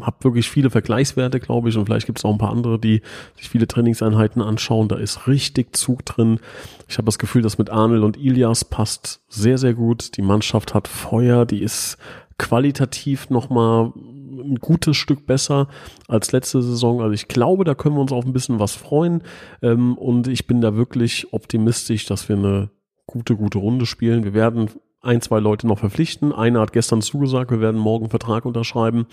habe 0.00 0.24
wirklich 0.24 0.48
viele 0.48 0.70
Vergleichswerte, 0.70 1.38
glaube 1.38 1.68
ich, 1.68 1.76
und 1.76 1.84
vielleicht 1.84 2.06
gibt 2.06 2.18
es 2.18 2.24
auch 2.24 2.32
ein 2.32 2.38
paar 2.38 2.50
andere, 2.50 2.78
die 2.78 3.02
sich 3.36 3.50
viele 3.50 3.68
Trainingseinheiten 3.68 4.40
anschauen. 4.40 4.88
Da 4.88 4.96
ist 4.96 5.26
richtig 5.26 5.76
Zug 5.76 6.04
drin. 6.06 6.40
Ich 6.88 6.96
habe 6.96 7.06
das 7.06 7.18
Gefühl, 7.18 7.42
dass 7.42 7.58
mit 7.58 7.68
Arnel 7.68 8.04
und 8.04 8.16
Ilias 8.16 8.64
passt 8.64 9.20
sehr, 9.28 9.58
sehr 9.58 9.74
gut. 9.74 10.16
Die 10.16 10.22
Mannschaft 10.22 10.72
hat 10.72 10.88
Feuer, 10.88 11.44
die 11.44 11.62
ist 11.62 11.98
qualitativ 12.38 13.28
nochmal 13.28 13.92
ein 14.40 14.56
gutes 14.56 14.96
Stück 14.96 15.26
besser 15.26 15.68
als 16.06 16.32
letzte 16.32 16.62
Saison. 16.62 17.02
Also 17.02 17.12
ich 17.12 17.28
glaube, 17.28 17.64
da 17.64 17.74
können 17.74 17.96
wir 17.96 18.00
uns 18.00 18.12
auf 18.12 18.24
ein 18.24 18.32
bisschen 18.32 18.60
was 18.60 18.74
freuen. 18.74 19.22
Ähm, 19.60 19.98
und 19.98 20.26
ich 20.26 20.46
bin 20.46 20.62
da 20.62 20.74
wirklich 20.74 21.32
optimistisch, 21.32 22.06
dass 22.06 22.28
wir 22.30 22.36
eine 22.36 22.70
gute, 23.06 23.36
gute 23.36 23.58
Runde 23.58 23.84
spielen. 23.84 24.24
Wir 24.24 24.34
werden 24.34 24.70
ein, 25.00 25.20
zwei 25.20 25.38
Leute 25.38 25.66
noch 25.66 25.78
verpflichten. 25.78 26.32
Einer 26.32 26.60
hat 26.60 26.72
gestern 26.72 27.02
zugesagt, 27.02 27.52
wir 27.52 27.60
werden 27.60 27.80
morgen 27.80 28.04
einen 28.04 28.10
Vertrag 28.10 28.44
unterschreiben. 28.44 29.06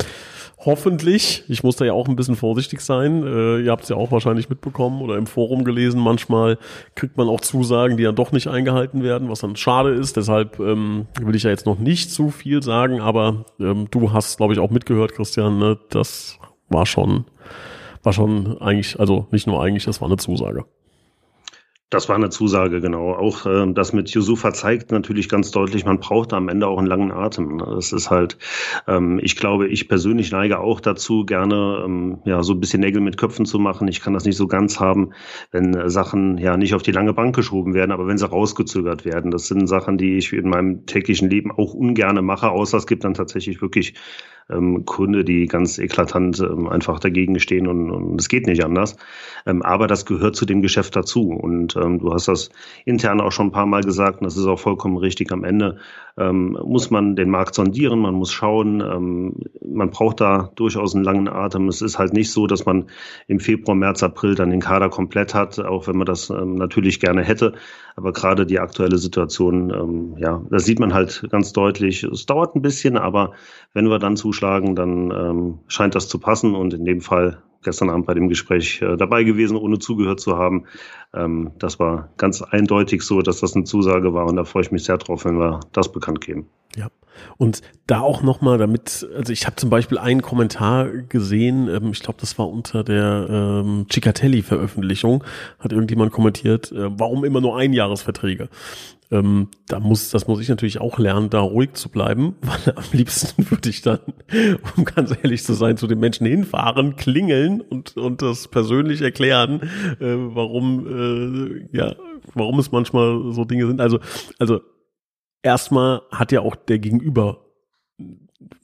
Hoffentlich. 0.58 1.44
Ich 1.48 1.64
muss 1.64 1.76
da 1.76 1.86
ja 1.86 1.94
auch 1.94 2.08
ein 2.08 2.16
bisschen 2.16 2.36
vorsichtig 2.36 2.82
sein. 2.82 3.24
Äh, 3.24 3.60
ihr 3.60 3.72
habt 3.72 3.84
es 3.84 3.90
ja 3.90 3.96
auch 3.96 4.12
wahrscheinlich 4.12 4.50
mitbekommen 4.50 5.02
oder 5.02 5.16
im 5.18 5.28
Forum 5.28 5.64
gelesen. 5.64 6.02
Manchmal 6.02 6.58
kriegt 6.96 7.18
man 7.18 7.30
auch 7.30 7.42
Zusagen, 7.42 7.98
die 7.98 8.04
ja 8.04 8.12
doch 8.12 8.32
nicht 8.32 8.48
eingehalten 8.48 9.04
werden, 9.04 9.30
was 9.30 9.42
dann 9.42 9.56
schade 9.56 9.92
ist. 9.92 10.18
Deshalb 10.18 10.60
ähm, 10.60 11.06
will 11.22 11.36
ich 11.36 11.44
ja 11.44 11.52
jetzt 11.52 11.68
noch 11.68 11.78
nicht 11.78 12.10
zu 12.10 12.32
viel 12.32 12.64
sagen, 12.64 13.00
aber 13.00 13.46
ähm, 13.60 13.88
du 13.92 14.12
hast, 14.12 14.38
glaube 14.38 14.54
ich, 14.54 14.60
auch 14.60 14.72
mitgehört, 14.72 15.14
Christian. 15.14 15.60
Ne? 15.60 15.78
Das 15.90 16.40
war 16.68 16.88
schon, 16.88 17.26
war 18.02 18.14
schon 18.14 18.60
eigentlich, 18.60 19.00
also 19.00 19.28
nicht 19.30 19.46
nur 19.46 19.62
eigentlich, 19.62 19.86
das 19.86 20.02
war 20.02 20.08
eine 20.08 20.18
Zusage. 20.18 20.66
Das 21.92 22.10
war 22.10 22.16
eine 22.16 22.30
Zusage, 22.30 22.82
genau. 22.82 23.14
Auch 23.14 23.46
äh, 23.46 23.72
das 23.72 23.94
mit 23.94 24.10
Yusufa 24.10 24.54
zeigt 24.54 24.92
natürlich 24.92 25.30
ganz 25.30 25.52
deutlich, 25.52 25.86
man 25.86 26.00
braucht 26.00 26.34
am 26.34 26.50
Ende 26.50 26.68
auch 26.68 26.80
einen 26.80 26.88
langen 26.88 27.12
Atem. 27.12 27.58
Ne? 27.58 27.64
Das 27.76 27.94
ist 27.94 28.10
halt, 28.10 28.40
ähm, 28.88 29.20
ich 29.22 29.36
glaube, 29.36 29.68
ich 29.68 29.88
persönlich 29.88 30.32
neige 30.32 30.60
auch 30.60 30.80
dazu, 30.80 31.26
gerne 31.26 31.84
ähm, 31.86 32.22
ja 32.26 32.42
so 32.42 32.54
ein 32.54 32.60
bisschen 32.60 32.80
Nägel 32.80 33.02
mit 33.02 33.18
Köpfen 33.18 33.46
zu 33.46 33.60
machen. 33.60 33.88
Ich 33.88 34.02
kann 34.02 34.14
das 34.14 34.26
nicht 34.26 34.36
so 34.36 34.48
ganz 34.48 34.80
haben, 34.80 35.12
wenn 35.52 35.76
äh, 35.76 35.90
Sachen 35.92 36.40
ja 36.40 36.58
nicht 36.58 36.74
auf 36.74 36.82
die 36.82 36.92
lange 36.92 37.14
Bank 37.14 37.36
geschoben 37.36 37.76
werden, 37.76 37.92
aber 37.92 38.08
wenn 38.08 38.18
sie 38.18 38.28
rausgezögert 38.28 39.06
werden. 39.06 39.30
Das 39.30 39.48
sind 39.48 39.68
Sachen, 39.68 40.00
die 40.00 40.18
ich 40.18 40.34
in 40.34 40.50
meinem 40.50 40.88
täglichen 40.88 41.30
Leben 41.30 41.52
auch 41.52 41.76
ungerne 41.76 42.24
mache, 42.24 42.50
außer 42.50 42.78
es 42.78 42.88
gibt 42.88 43.04
dann 43.04 43.14
tatsächlich 43.14 43.62
wirklich 43.62 43.94
ähm, 44.50 44.86
Gründe, 44.86 45.24
die 45.24 45.48
ganz 45.48 45.78
eklatant 45.78 46.40
ähm, 46.40 46.68
einfach 46.68 47.00
dagegen 47.00 47.40
stehen 47.40 47.68
und 47.68 48.20
es 48.20 48.30
geht 48.30 48.48
nicht 48.48 48.64
anders. 48.64 48.96
Ähm, 49.46 49.62
aber 49.62 49.88
das 49.88 50.06
gehört 50.06 50.36
zu 50.36 50.46
dem 50.46 50.62
Geschäft 50.62 50.96
dazu. 50.96 51.30
Und 51.30 51.76
ähm, 51.76 52.00
du 52.00 52.14
hast 52.14 52.28
das 52.28 52.50
intern 52.86 53.22
auch 53.22 53.32
schon 53.32 53.48
ein 53.48 53.52
paar 53.52 53.66
Mal 53.66 53.82
gesagt, 53.82 54.22
und 54.22 54.26
das 54.26 54.38
ist 54.38 54.46
auch 54.46 54.60
vollkommen 54.60 54.98
richtig. 54.98 55.32
Am 55.32 55.44
Ende 55.44 55.78
ähm, 56.18 56.58
muss 56.64 56.90
man 56.90 57.16
den 57.16 57.30
Markt 57.30 57.56
sondieren, 57.56 58.00
man 58.00 58.16
muss 58.16 58.32
schauen, 58.32 58.82
ähm, 58.82 59.34
man 59.66 59.90
braucht 59.90 60.22
da 60.22 60.52
durchaus 60.56 60.96
einen 60.96 61.04
langen 61.04 61.28
Atem. 61.28 61.68
Es 61.68 61.82
ist 61.82 62.00
halt 62.00 62.14
nicht 62.14 62.32
so, 62.32 62.48
dass 62.48 62.66
man 62.66 62.86
im 63.28 63.40
Februar, 63.40 63.76
März, 63.76 64.04
April 64.04 64.36
dann 64.36 64.50
den 64.50 64.62
Kader 64.62 64.90
komplett 64.90 65.34
hat, 65.34 65.60
auch 65.60 65.88
wenn 65.88 65.98
man 65.98 66.06
das 66.06 66.30
ähm, 66.30 66.56
natürlich 66.56 67.00
gerne 67.00 67.24
hätte. 67.24 67.54
Aber 67.96 68.12
gerade 68.12 68.46
die 68.46 68.60
aktuelle 68.60 68.98
Situation, 68.98 69.70
ähm, 69.70 70.18
ja, 70.18 70.42
das 70.50 70.66
sieht 70.66 70.80
man 70.80 70.94
halt 70.94 71.26
ganz 71.30 71.54
deutlich. 71.54 72.04
Es 72.04 72.26
dauert 72.26 72.56
ein 72.56 72.62
bisschen, 72.62 72.98
aber 72.98 73.32
wenn 73.74 73.90
wir 73.90 74.00
dann 74.00 74.18
zuschlagen, 74.18 74.76
dann 74.76 75.12
ähm, 75.12 75.60
scheint 75.68 75.96
das 75.96 76.10
zu 76.10 76.20
passen 76.20 76.56
und 76.56 76.74
in 76.74 76.84
dem 76.84 77.00
Fall 77.02 77.42
gestern 77.64 77.90
Abend 77.90 78.06
bei 78.06 78.14
dem 78.14 78.30
Gespräch 78.30 78.82
äh, 78.82 78.96
dabei 78.98 79.24
gewesen, 79.24 79.58
ohne 79.58 79.80
zugehört 79.80 80.20
zu 80.20 80.38
haben. 80.38 80.66
Ähm, 81.14 81.52
das 81.58 81.80
war 81.80 82.10
ganz 82.18 82.42
eindeutig 82.42 83.02
so, 83.02 83.22
dass 83.22 83.40
das 83.40 83.56
eine 83.56 83.64
Zusage 83.64 84.14
war 84.14 84.26
und 84.26 84.36
da 84.36 84.44
freue 84.44 84.64
ich 84.64 84.72
mich 84.72 84.84
sehr 84.84 84.98
drauf, 84.98 85.26
wenn 85.26 85.40
wir 85.40 85.62
das 85.72 85.92
bekannt 85.92 86.22
geben. 86.22 86.48
Ja. 86.76 86.90
Und 87.38 87.62
da 87.88 88.02
auch 88.02 88.22
nochmal 88.22 88.58
damit, 88.58 89.08
also 89.16 89.32
ich 89.32 89.46
habe 89.46 89.56
zum 89.56 89.70
Beispiel 89.70 89.98
einen 89.98 90.22
Kommentar 90.22 90.90
gesehen, 90.90 91.70
ähm, 91.70 91.92
ich 91.92 92.02
glaube, 92.02 92.20
das 92.20 92.38
war 92.38 92.50
unter 92.50 92.84
der 92.84 93.28
ähm, 93.30 93.86
Cicatelli-Veröffentlichung, 93.92 95.24
hat 95.60 95.72
irgendjemand 95.72 96.12
kommentiert, 96.12 96.72
äh, 96.72 96.90
warum 97.00 97.24
immer 97.24 97.42
nur 97.42 97.58
Einjahresverträge? 97.58 98.50
Ähm, 99.12 99.50
da 99.68 99.80
muss, 99.80 100.10
das 100.10 100.28
muss 100.28 100.42
ich 100.42 100.50
natürlich 100.50 100.82
auch 100.82 100.98
lernen, 100.98 101.30
da 101.30 101.40
ruhig 101.40 101.74
zu 101.74 101.90
bleiben, 101.90 102.36
weil 102.42 102.74
am 102.76 102.84
liebsten 102.92 103.50
würde 103.50 103.70
ich 103.70 103.82
dann, 103.82 104.00
um 104.76 104.84
ganz 104.86 105.16
ehrlich 105.22 105.44
zu 105.44 105.54
sein, 105.54 105.78
zu 105.78 105.88
den 105.88 106.00
Menschen 106.00 106.26
hinfahren, 106.26 106.96
klingeln 106.96 107.62
und, 107.62 107.96
und 107.98 108.22
das 108.22 108.48
persönlich 108.48 109.02
erklären, 109.02 109.62
äh, 110.00 110.16
warum, 110.18 111.68
äh, 111.72 111.78
ja, 111.78 111.96
warum 112.34 112.60
es 112.60 112.72
manchmal 112.72 113.32
so 113.32 113.46
Dinge 113.46 113.68
sind. 113.68 113.80
Also, 113.80 114.00
also 114.40 114.62
erstmal 115.46 116.02
hat 116.12 116.32
ja 116.32 116.42
auch 116.42 116.56
der 116.56 116.80
Gegenüber 116.80 117.46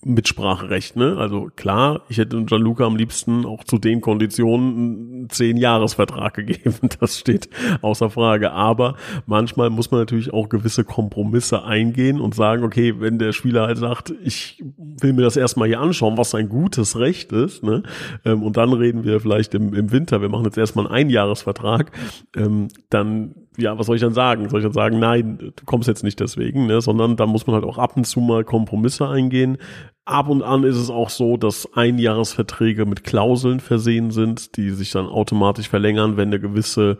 Mitspracherecht, 0.03 0.95
ne? 0.95 1.15
Also 1.17 1.49
klar, 1.55 2.01
ich 2.09 2.17
hätte 2.17 2.43
Gianluca 2.43 2.85
am 2.85 2.95
liebsten 2.95 3.45
auch 3.45 3.63
zu 3.63 3.77
den 3.77 4.01
Konditionen 4.01 4.75
einen 4.75 5.29
zehn 5.29 5.57
Jahresvertrag 5.57 6.33
gegeben. 6.33 6.89
Das 6.99 7.17
steht 7.17 7.49
außer 7.81 8.09
Frage. 8.09 8.51
Aber 8.51 8.95
manchmal 9.25 9.69
muss 9.69 9.91
man 9.91 10.01
natürlich 10.01 10.33
auch 10.33 10.49
gewisse 10.49 10.83
Kompromisse 10.83 11.63
eingehen 11.63 12.19
und 12.19 12.35
sagen, 12.35 12.63
okay, 12.63 12.99
wenn 12.99 13.17
der 13.17 13.31
Spieler 13.31 13.67
halt 13.67 13.77
sagt, 13.77 14.13
ich 14.23 14.63
will 14.77 15.13
mir 15.13 15.21
das 15.21 15.37
erstmal 15.37 15.67
hier 15.67 15.79
anschauen, 15.79 16.17
was 16.17 16.35
ein 16.35 16.49
gutes 16.49 16.99
Recht 16.99 17.31
ist, 17.31 17.63
ne? 17.63 17.83
Ähm, 18.25 18.43
und 18.43 18.57
dann 18.57 18.73
reden 18.73 19.03
wir 19.03 19.19
vielleicht 19.19 19.53
im, 19.53 19.73
im 19.73 19.91
Winter, 19.91 20.21
wir 20.21 20.29
machen 20.29 20.45
jetzt 20.45 20.57
erstmal 20.57 20.87
einen 20.87 20.95
Einjahresvertrag, 20.95 21.91
ähm, 22.35 22.67
dann 22.89 23.35
ja, 23.61 23.77
was 23.77 23.85
soll 23.87 23.95
ich 23.95 24.01
dann 24.01 24.13
sagen? 24.13 24.49
Soll 24.49 24.59
ich 24.59 24.65
dann 24.65 24.73
sagen, 24.73 24.99
nein, 24.99 25.37
du 25.37 25.65
kommst 25.65 25.87
jetzt 25.87 26.03
nicht 26.03 26.19
deswegen, 26.19 26.67
ne? 26.67 26.81
sondern 26.81 27.15
da 27.15 27.25
muss 27.25 27.47
man 27.47 27.55
halt 27.55 27.65
auch 27.65 27.77
ab 27.77 27.95
und 27.95 28.05
zu 28.05 28.19
mal 28.19 28.43
Kompromisse 28.43 29.07
eingehen. 29.07 29.57
Ab 30.05 30.29
und 30.29 30.41
an 30.41 30.63
ist 30.63 30.77
es 30.77 30.89
auch 30.89 31.09
so, 31.09 31.37
dass 31.37 31.73
Einjahresverträge 31.73 32.85
mit 32.85 33.03
Klauseln 33.03 33.59
versehen 33.59 34.11
sind, 34.11 34.57
die 34.57 34.71
sich 34.71 34.91
dann 34.91 35.07
automatisch 35.07 35.69
verlängern, 35.69 36.17
wenn 36.17 36.29
eine 36.29 36.39
gewisse 36.39 36.97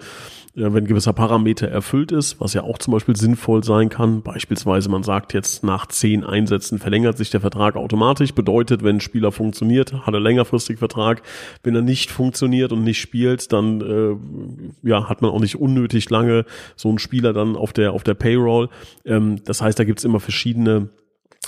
wenn 0.54 0.76
ein 0.76 0.88
gewisser 0.88 1.14
Parameter 1.14 1.70
erfüllt 1.70 2.12
ist, 2.12 2.42
was 2.42 2.54
ja 2.54 2.64
auch 2.64 2.78
zum 2.78 2.92
Beispiel 2.92 3.16
sinnvoll 3.16 3.64
sein 3.64 3.88
kann. 3.88 4.22
Beispielsweise 4.22 4.90
man 4.90 5.04
sagt 5.04 5.34
jetzt 5.34 5.64
nach 5.64 5.86
zehn 5.86 6.26
Einsätzen 6.26 6.78
verlängert 6.78 7.18
sich 7.18 7.30
der 7.30 7.40
Vertrag 7.40 7.78
automatisch. 7.78 8.34
Bedeutet, 8.34 8.84
wenn 8.84 8.98
ein 8.98 9.02
Spieler 9.02 9.32
funktioniert, 9.32 9.94
hat 10.06 10.14
er 10.14 10.20
längerfristig 10.20 10.80
Vertrag. 10.80 11.22
Wenn 11.64 11.76
er 11.76 11.82
nicht 11.82 12.12
funktioniert 12.12 12.74
und 12.74 12.84
nicht 12.84 13.00
spielt, 13.00 13.54
dann 13.54 13.82
äh, 13.82 14.88
ja, 14.88 15.08
hat 15.08 15.22
man 15.22 15.32
auch 15.32 15.40
nicht 15.40 15.56
unnötig 15.56 16.10
lange 16.10 16.46
so 16.76 16.90
einen 16.90 17.00
Spieler 17.00 17.32
dann 17.32 17.56
auf 17.56 17.72
der, 17.72 17.94
auf 17.94 18.04
der 18.04 18.16
Payroll. 18.16 18.68
Ähm, 19.06 19.42
das 19.46 19.62
heißt, 19.62 19.80
da 19.80 19.86
gibt's 19.86 20.04
immer 20.04 20.20
verschiedene 20.20 20.90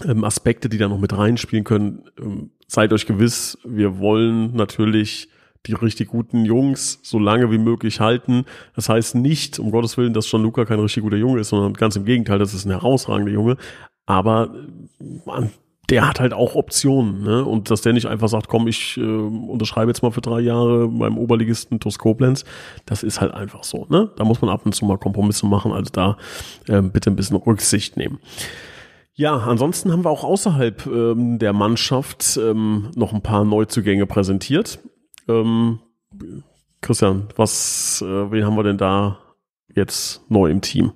ähm, 0.05 0.23
Aspekte, 0.23 0.69
die 0.69 0.77
da 0.77 0.87
noch 0.87 0.99
mit 0.99 1.15
reinspielen 1.15 1.63
können. 1.63 2.03
Ähm, 2.19 2.51
seid 2.67 2.93
euch 2.93 3.05
gewiss, 3.05 3.57
wir 3.63 3.99
wollen 3.99 4.55
natürlich 4.55 5.29
die 5.65 5.73
richtig 5.73 6.09
guten 6.09 6.45
Jungs 6.45 6.99
so 7.03 7.19
lange 7.19 7.51
wie 7.51 7.57
möglich 7.57 7.99
halten. 7.99 8.45
Das 8.75 8.89
heißt 8.89 9.15
nicht, 9.15 9.59
um 9.59 9.71
Gottes 9.71 9.97
Willen, 9.97 10.13
dass 10.13 10.29
Gianluca 10.29 10.65
kein 10.65 10.79
richtig 10.79 11.03
guter 11.03 11.17
Junge 11.17 11.39
ist, 11.39 11.49
sondern 11.49 11.73
ganz 11.73 11.95
im 11.95 12.05
Gegenteil, 12.05 12.39
das 12.39 12.53
ist 12.53 12.65
ein 12.65 12.71
herausragender 12.71 13.31
Junge. 13.31 13.57
Aber 14.05 14.53
man, 15.25 15.51
der 15.89 16.07
hat 16.07 16.19
halt 16.19 16.33
auch 16.33 16.55
Optionen, 16.55 17.23
ne? 17.23 17.45
Und 17.45 17.71
dass 17.71 17.81
der 17.81 17.93
nicht 17.93 18.07
einfach 18.07 18.27
sagt, 18.27 18.47
komm, 18.47 18.67
ich 18.67 18.97
äh, 18.97 19.01
unterschreibe 19.01 19.91
jetzt 19.91 20.01
mal 20.01 20.11
für 20.11 20.21
drei 20.21 20.41
Jahre 20.41 20.89
beim 20.89 21.17
Oberligisten 21.17 21.79
TuS 21.79 21.97
Koblenz, 21.97 22.43
das 22.85 23.03
ist 23.03 23.21
halt 23.21 23.33
einfach 23.33 23.63
so, 23.63 23.85
ne? 23.89 24.09
Da 24.17 24.25
muss 24.25 24.41
man 24.41 24.49
ab 24.49 24.65
und 24.65 24.73
zu 24.73 24.85
mal 24.85 24.97
Kompromisse 24.97 25.45
machen, 25.45 25.71
also 25.71 25.91
da 25.93 26.17
äh, 26.67 26.81
bitte 26.81 27.09
ein 27.09 27.15
bisschen 27.15 27.37
Rücksicht 27.37 27.95
nehmen. 27.95 28.19
Ja, 29.15 29.37
ansonsten 29.37 29.91
haben 29.91 30.03
wir 30.03 30.09
auch 30.09 30.23
außerhalb 30.23 30.87
ähm, 30.87 31.37
der 31.37 31.53
Mannschaft 31.53 32.37
ähm, 32.37 32.89
noch 32.95 33.13
ein 33.13 33.21
paar 33.21 33.45
Neuzugänge 33.45 34.07
präsentiert. 34.07 34.79
Ähm, 35.27 35.79
Christian, 36.81 37.27
was, 37.35 38.01
äh, 38.01 38.31
wen 38.31 38.45
haben 38.45 38.55
wir 38.55 38.63
denn 38.63 38.77
da 38.77 39.19
jetzt 39.73 40.23
neu 40.29 40.49
im 40.49 40.61
Team? 40.61 40.93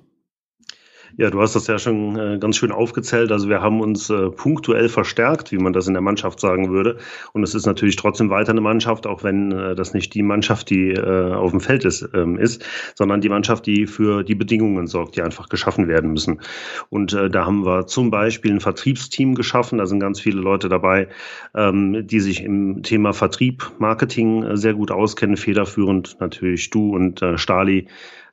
Ja, 1.18 1.30
du 1.30 1.40
hast 1.40 1.56
das 1.56 1.66
ja 1.66 1.80
schon 1.80 2.16
äh, 2.16 2.38
ganz 2.38 2.58
schön 2.58 2.70
aufgezählt. 2.70 3.32
Also 3.32 3.48
wir 3.48 3.60
haben 3.60 3.80
uns 3.80 4.08
äh, 4.08 4.30
punktuell 4.30 4.88
verstärkt, 4.88 5.50
wie 5.50 5.58
man 5.58 5.72
das 5.72 5.88
in 5.88 5.94
der 5.94 6.00
Mannschaft 6.00 6.38
sagen 6.38 6.70
würde. 6.70 6.98
Und 7.32 7.42
es 7.42 7.56
ist 7.56 7.66
natürlich 7.66 7.96
trotzdem 7.96 8.30
weiter 8.30 8.52
eine 8.52 8.60
Mannschaft, 8.60 9.04
auch 9.04 9.24
wenn 9.24 9.50
äh, 9.50 9.74
das 9.74 9.94
nicht 9.94 10.14
die 10.14 10.22
Mannschaft, 10.22 10.70
die 10.70 10.96
auf 10.98 11.50
dem 11.50 11.60
Feld 11.60 11.84
ist, 11.84 12.08
ähm, 12.14 12.38
ist, 12.38 12.64
sondern 12.94 13.20
die 13.20 13.28
Mannschaft, 13.28 13.66
die 13.66 13.86
für 13.86 14.22
die 14.22 14.36
Bedingungen 14.36 14.86
sorgt, 14.86 15.16
die 15.16 15.22
einfach 15.22 15.48
geschaffen 15.48 15.88
werden 15.88 16.12
müssen. 16.12 16.40
Und 16.88 17.12
da 17.12 17.44
haben 17.44 17.64
wir 17.66 17.86
zum 17.86 18.10
Beispiel 18.10 18.52
ein 18.52 18.60
Vertriebsteam 18.60 19.34
geschaffen. 19.34 19.78
Da 19.78 19.86
sind 19.86 20.00
ganz 20.00 20.20
viele 20.20 20.40
Leute 20.40 20.68
dabei, 20.68 21.08
ähm, 21.54 22.06
die 22.06 22.20
sich 22.20 22.44
im 22.44 22.82
Thema 22.82 23.12
Vertrieb, 23.12 23.72
Marketing 23.78 24.56
sehr 24.56 24.74
gut 24.74 24.90
auskennen, 24.90 25.36
federführend 25.36 26.16
natürlich 26.20 26.70
du 26.70 26.94
und 26.94 27.24
Stali 27.36 27.88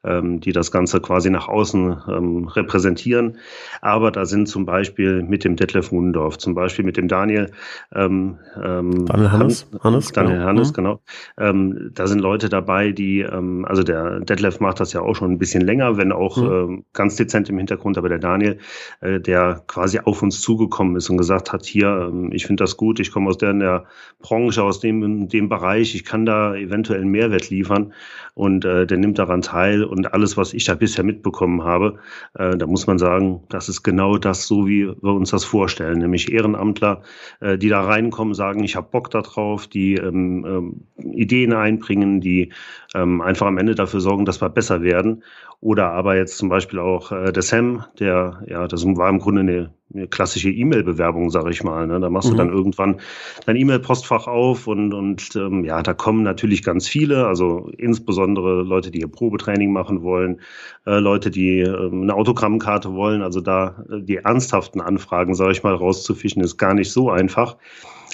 ähm, 0.06 0.40
die 0.40 0.52
das 0.52 0.72
Ganze 0.72 1.02
quasi 1.02 1.30
nach 1.30 1.48
außen 1.48 1.98
ähm, 2.08 2.48
repräsentieren. 2.48 3.38
Aber 3.82 4.12
da 4.12 4.26
sind 4.26 4.48
zum 4.48 4.66
Beispiel 4.66 5.24
mit 5.24 5.44
dem 5.44 5.56
Detlef 5.56 5.92
Mundorf, 5.92 6.38
zum 6.38 6.56
Beispiel 6.56 6.86
mit 6.86 6.98
dem 6.98 7.08
Daniel, 7.08 7.52
ähm, 7.94 8.38
ähm, 8.62 9.06
Daniel 9.06 9.32
Hannes, 9.32 9.68
Hannes 9.82 10.12
Daniel 10.12 10.36
genau. 10.38 10.48
Hannes, 10.48 10.70
mhm. 10.70 10.74
genau. 10.74 11.02
Ähm, 11.38 11.92
da 11.94 12.08
sind 12.08 12.20
Leute 12.20 12.50
dabei, 12.50 12.92
die, 12.92 13.22
ähm, 13.22 13.66
also 13.66 13.84
der 13.84 14.20
Detlef 14.20 14.60
macht 14.60 14.80
das 14.80 14.94
ja 14.94 15.02
auch 15.02 15.16
schon 15.16 15.32
ein 15.32 15.40
bisschen 15.40 15.62
länger, 15.62 15.98
wenn 15.98 16.12
auch 16.12 16.38
mhm. 16.38 16.52
ähm, 16.52 16.86
ganz 16.94 17.16
dezent 17.16 17.50
im 17.50 17.58
Hintergrund, 17.58 17.98
aber 17.98 18.10
der 18.10 18.20
Daniel, 18.20 18.60
äh, 19.02 19.20
der 19.20 19.64
quasi 19.68 20.00
auf 20.00 20.22
uns 20.22 20.42
zugekommen 20.42 20.96
ist 20.96 21.10
und 21.10 21.18
gesagt 21.18 21.52
hat, 21.52 21.66
hier, 21.66 22.10
ähm, 22.10 22.32
ich 22.32 22.46
finde 22.46 22.64
das 22.64 22.78
gut, 22.78 23.00
ich 23.00 23.12
komme 23.12 23.30
aus 23.30 23.38
der, 23.38 23.54
der 23.54 23.86
Branche, 24.20 24.64
aus 24.64 24.80
dem, 24.80 25.28
dem 25.30 25.50
Bereich, 25.50 25.96
ich 25.96 26.06
kann 26.06 26.26
da 26.26 26.56
eventuell 26.56 27.02
einen 27.02 27.12
Mehrwert 27.12 27.50
liefern 27.50 27.94
und 28.34 28.66
äh, 28.66 28.86
der 28.86 28.98
nimmt 28.98 29.18
daran 29.18 29.42
teil 29.42 29.84
und 29.96 30.14
alles, 30.14 30.38
was 30.38 30.54
ich 30.54 30.66
da 30.66 30.76
bisher 30.76 31.04
mitbekommen 31.04 31.64
habe, 31.64 31.98
äh, 32.36 32.58
da 32.58 32.68
muss 32.68 32.88
man 32.88 33.00
sagen, 33.00 33.42
das 33.50 33.70
ist 33.70 33.84
genau 33.84 34.18
das, 34.18 34.48
so 34.48 34.68
wie 34.68 34.88
wir 34.88 35.14
uns 35.14 35.32
das 35.32 35.46
vorstellen, 35.46 36.00
nämlich 36.00 36.32
Ehrenamtler, 36.32 37.02
äh, 37.40 37.58
die 37.58 37.70
da 37.70 37.82
reinkommen, 37.82 38.34
sagen, 38.34 38.64
ich 38.64 38.76
habe 38.76 38.88
Bock 38.92 39.10
darauf, 39.10 39.68
die 39.68 39.96
ähm, 39.96 40.46
ähm, 40.46 41.14
Ideen 41.14 41.54
einbringen, 41.54 42.22
die 42.22 42.52
ähm, 42.94 43.22
einfach 43.22 43.48
am 43.48 43.58
Ende 43.58 43.76
dafür 43.76 44.02
sorgen, 44.02 44.26
dass 44.26 44.42
wir 44.42 44.50
besser 44.50 44.82
werden. 44.82 45.24
Oder 45.62 45.92
aber 45.92 46.16
jetzt 46.16 46.38
zum 46.38 46.50
Beispiel 46.50 46.80
auch 46.80 47.12
äh, 47.12 47.32
der 47.32 47.42
Sam, 47.42 47.86
der, 48.00 48.44
ja, 48.48 48.68
das 48.68 48.86
war 48.86 49.10
im 49.10 49.20
Grunde 49.20 49.42
eine, 49.42 49.74
eine 49.94 50.08
klassische 50.08 50.50
E-Mail-Bewerbung, 50.50 51.30
sage 51.30 51.52
ich 51.52 51.64
mal. 51.64 51.88
Ne? 51.88 52.00
Da 52.00 52.10
machst 52.10 52.28
mhm. 52.30 52.32
du 52.34 52.38
dann 52.38 52.50
irgendwann 52.50 53.00
dein 53.46 53.56
E-Mail-Postfach 53.56 54.28
auf 54.28 54.68
und, 54.68 54.94
und 54.94 55.36
ähm, 55.36 55.64
ja, 55.64 55.82
da 55.84 55.94
kommen 55.94 56.24
natürlich 56.24 56.64
ganz 56.64 56.88
viele, 56.88 57.28
also 57.28 57.72
insbesondere 57.78 58.64
Leute, 58.64 58.92
die 58.92 59.00
hier 59.00 59.08
Probetraining 59.08 59.72
machen 59.72 60.02
wollen, 60.02 60.42
äh, 60.86 61.00
Leute, 61.00 61.30
die 61.30 61.60
äh, 61.60 61.92
eine 61.92 62.14
Autogrammkarte 62.14 62.94
wollen. 62.94 63.22
Also 63.22 63.42
da 63.42 63.86
äh, 63.90 64.02
die 64.02 64.18
ernsthaften 64.18 64.82
Anfragen, 64.82 65.36
sage 65.36 65.52
ich 65.52 65.64
mal, 65.64 65.76
rauszufischen, 65.76 66.42
ist 66.42 66.58
gar 66.58 66.74
nicht 66.74 66.92
so 66.92 67.12
einfach. 67.12 67.58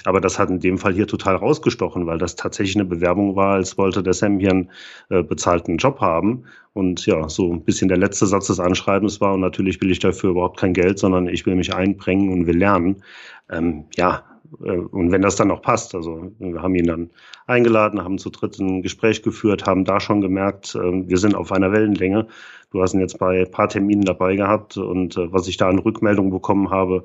Aber 0.04 0.20
das 0.20 0.38
hat 0.38 0.50
in 0.50 0.60
dem 0.60 0.78
Fall 0.78 0.92
hier 0.92 1.06
total 1.06 1.36
rausgestochen, 1.36 2.06
weil 2.06 2.18
das 2.18 2.36
tatsächlich 2.36 2.76
eine 2.76 2.84
Bewerbung 2.84 3.36
war, 3.36 3.54
als 3.54 3.78
wollte 3.78 4.02
der 4.02 4.14
Sam 4.14 4.38
hier 4.38 4.50
einen 4.50 4.70
äh, 5.10 5.22
bezahlten 5.22 5.76
Job 5.76 6.00
haben. 6.00 6.44
Und 6.72 7.04
ja, 7.06 7.28
so 7.28 7.52
ein 7.52 7.64
bisschen 7.64 7.88
der 7.88 7.98
letzte 7.98 8.26
Satz 8.26 8.46
des 8.46 8.60
Anschreibens 8.60 9.20
war, 9.20 9.34
und 9.34 9.40
natürlich 9.40 9.80
will 9.80 9.90
ich 9.90 9.98
dafür 9.98 10.30
überhaupt 10.30 10.58
kein 10.58 10.72
Geld, 10.72 10.98
sondern 10.98 11.28
ich 11.28 11.46
will 11.46 11.54
mich 11.54 11.74
einbringen 11.74 12.30
und 12.32 12.46
will 12.46 12.56
lernen. 12.56 13.02
Ähm, 13.50 13.84
ja, 13.96 14.24
äh, 14.60 14.76
und 14.76 15.12
wenn 15.12 15.22
das 15.22 15.36
dann 15.36 15.48
noch 15.48 15.62
passt, 15.62 15.94
also 15.94 16.32
wir 16.38 16.62
haben 16.62 16.74
ihn 16.74 16.86
dann 16.86 17.10
eingeladen, 17.46 18.02
haben 18.02 18.18
zu 18.18 18.30
dritt 18.30 18.58
ein 18.58 18.82
Gespräch 18.82 19.22
geführt, 19.22 19.66
haben 19.66 19.84
da 19.84 20.00
schon 20.00 20.20
gemerkt, 20.20 20.74
äh, 20.74 21.08
wir 21.08 21.18
sind 21.18 21.34
auf 21.34 21.52
einer 21.52 21.72
Wellenlänge. 21.72 22.28
Du 22.70 22.82
hast 22.82 22.94
ihn 22.94 23.00
jetzt 23.00 23.18
bei 23.18 23.42
ein 23.42 23.50
paar 23.50 23.68
Terminen 23.68 24.04
dabei 24.04 24.36
gehabt 24.36 24.76
und 24.76 25.16
äh, 25.16 25.32
was 25.32 25.48
ich 25.48 25.56
da 25.56 25.68
an 25.68 25.78
Rückmeldung 25.78 26.30
bekommen 26.30 26.70
habe, 26.70 27.04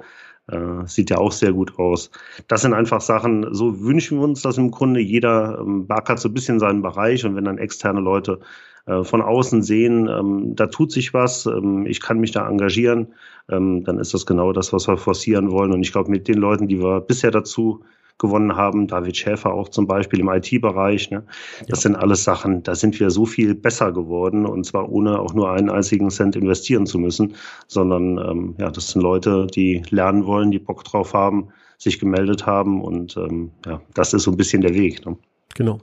äh, 0.52 0.86
sieht 0.86 1.10
ja 1.10 1.18
auch 1.18 1.32
sehr 1.32 1.54
gut 1.54 1.78
aus. 1.78 2.12
Das 2.48 2.62
sind 2.62 2.74
einfach 2.74 3.02
Sachen, 3.02 3.54
so 3.54 3.82
wünschen 3.82 4.20
wir 4.20 4.24
uns 4.26 4.42
das 4.42 4.58
im 4.58 4.72
Grunde. 4.72 5.00
Jeder 5.00 5.60
ähm, 5.60 5.88
backert 5.88 6.20
so 6.20 6.30
ein 6.30 6.34
bisschen 6.34 6.60
seinen 6.60 6.82
Bereich 6.82 7.26
und 7.26 7.36
wenn 7.36 7.46
dann 7.46 7.58
externe 7.58 8.00
Leute 8.00 8.40
äh, 8.86 9.04
von 9.04 9.22
außen 9.22 9.62
sehen, 9.64 10.08
ähm, 10.08 10.56
da 10.56 10.68
tut 10.68 10.92
sich 10.92 11.14
was, 11.14 11.46
ähm, 11.46 11.86
ich 11.86 12.00
kann 12.00 12.20
mich 12.20 12.32
da 12.32 12.48
engagieren, 12.48 13.14
ähm, 13.50 13.84
dann 13.84 14.00
ist 14.00 14.14
das 14.14 14.26
genau 14.26 14.54
das, 14.54 14.72
was 14.74 14.88
wir 14.88 14.98
forcieren 14.98 15.52
wollen. 15.52 15.74
Und 15.74 15.82
ich 15.82 15.92
glaube, 15.92 16.10
mit 16.10 16.28
den 16.28 16.38
Leuten, 16.38 16.68
die 16.68 16.80
wir 16.82 17.02
bisher 17.02 17.32
dazu 17.32 17.84
gewonnen 18.18 18.56
haben, 18.56 18.88
David 18.88 19.16
Schäfer 19.18 19.54
auch 19.54 19.70
zum 19.70 19.88
Beispiel 19.88 20.20
im 20.20 20.30
IT-Bereich. 20.30 21.12
Ne? 21.12 21.24
Das 21.68 21.70
ja. 21.70 21.90
sind 21.90 21.96
alles 21.96 22.24
Sachen, 22.24 22.64
da 22.64 22.76
sind 22.76 23.00
wir 23.00 23.12
so 23.12 23.26
viel 23.26 23.56
besser 23.56 23.92
geworden 23.92 24.46
und 24.46 24.66
zwar 24.66 24.90
ohne 24.90 25.20
auch 25.20 25.34
nur 25.34 25.52
einen 25.52 25.70
einzigen 25.70 26.10
Cent 26.10 26.36
investieren 26.36 26.86
zu 26.86 27.00
müssen, 27.00 27.36
sondern 27.68 28.18
ähm, 28.18 28.56
ja, 28.58 28.72
das 28.72 28.92
sind 28.92 29.02
Leute, 29.02 29.48
die 29.48 29.84
lernen 29.90 30.26
wollen, 30.26 30.52
die 30.52 30.60
Bock 30.60 30.84
drauf 30.84 31.14
haben, 31.14 31.50
sich 31.78 32.00
gemeldet 32.00 32.46
haben 32.46 32.84
und 32.84 33.18
ähm, 33.18 33.52
ja, 33.66 33.82
das 33.94 34.14
ist 34.14 34.24
so 34.24 34.32
ein 34.32 34.38
bisschen 34.38 34.62
der 34.62 34.74
Weg. 34.74 35.06
Ne? 35.06 35.18
Genau. 35.56 35.80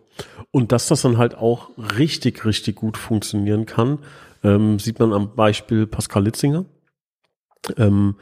Und 0.50 0.72
dass 0.72 0.88
das 0.88 1.02
dann 1.02 1.18
halt 1.18 1.36
auch 1.36 1.70
richtig, 1.98 2.44
richtig 2.44 2.76
gut 2.76 2.96
funktionieren 2.96 3.66
kann, 3.66 3.98
ähm, 4.42 4.78
sieht 4.78 4.98
man 4.98 5.12
am 5.12 5.34
Beispiel 5.34 5.86
Pascal 5.86 6.24
Litzinger. 6.24 6.64
Ähm, 7.76 8.16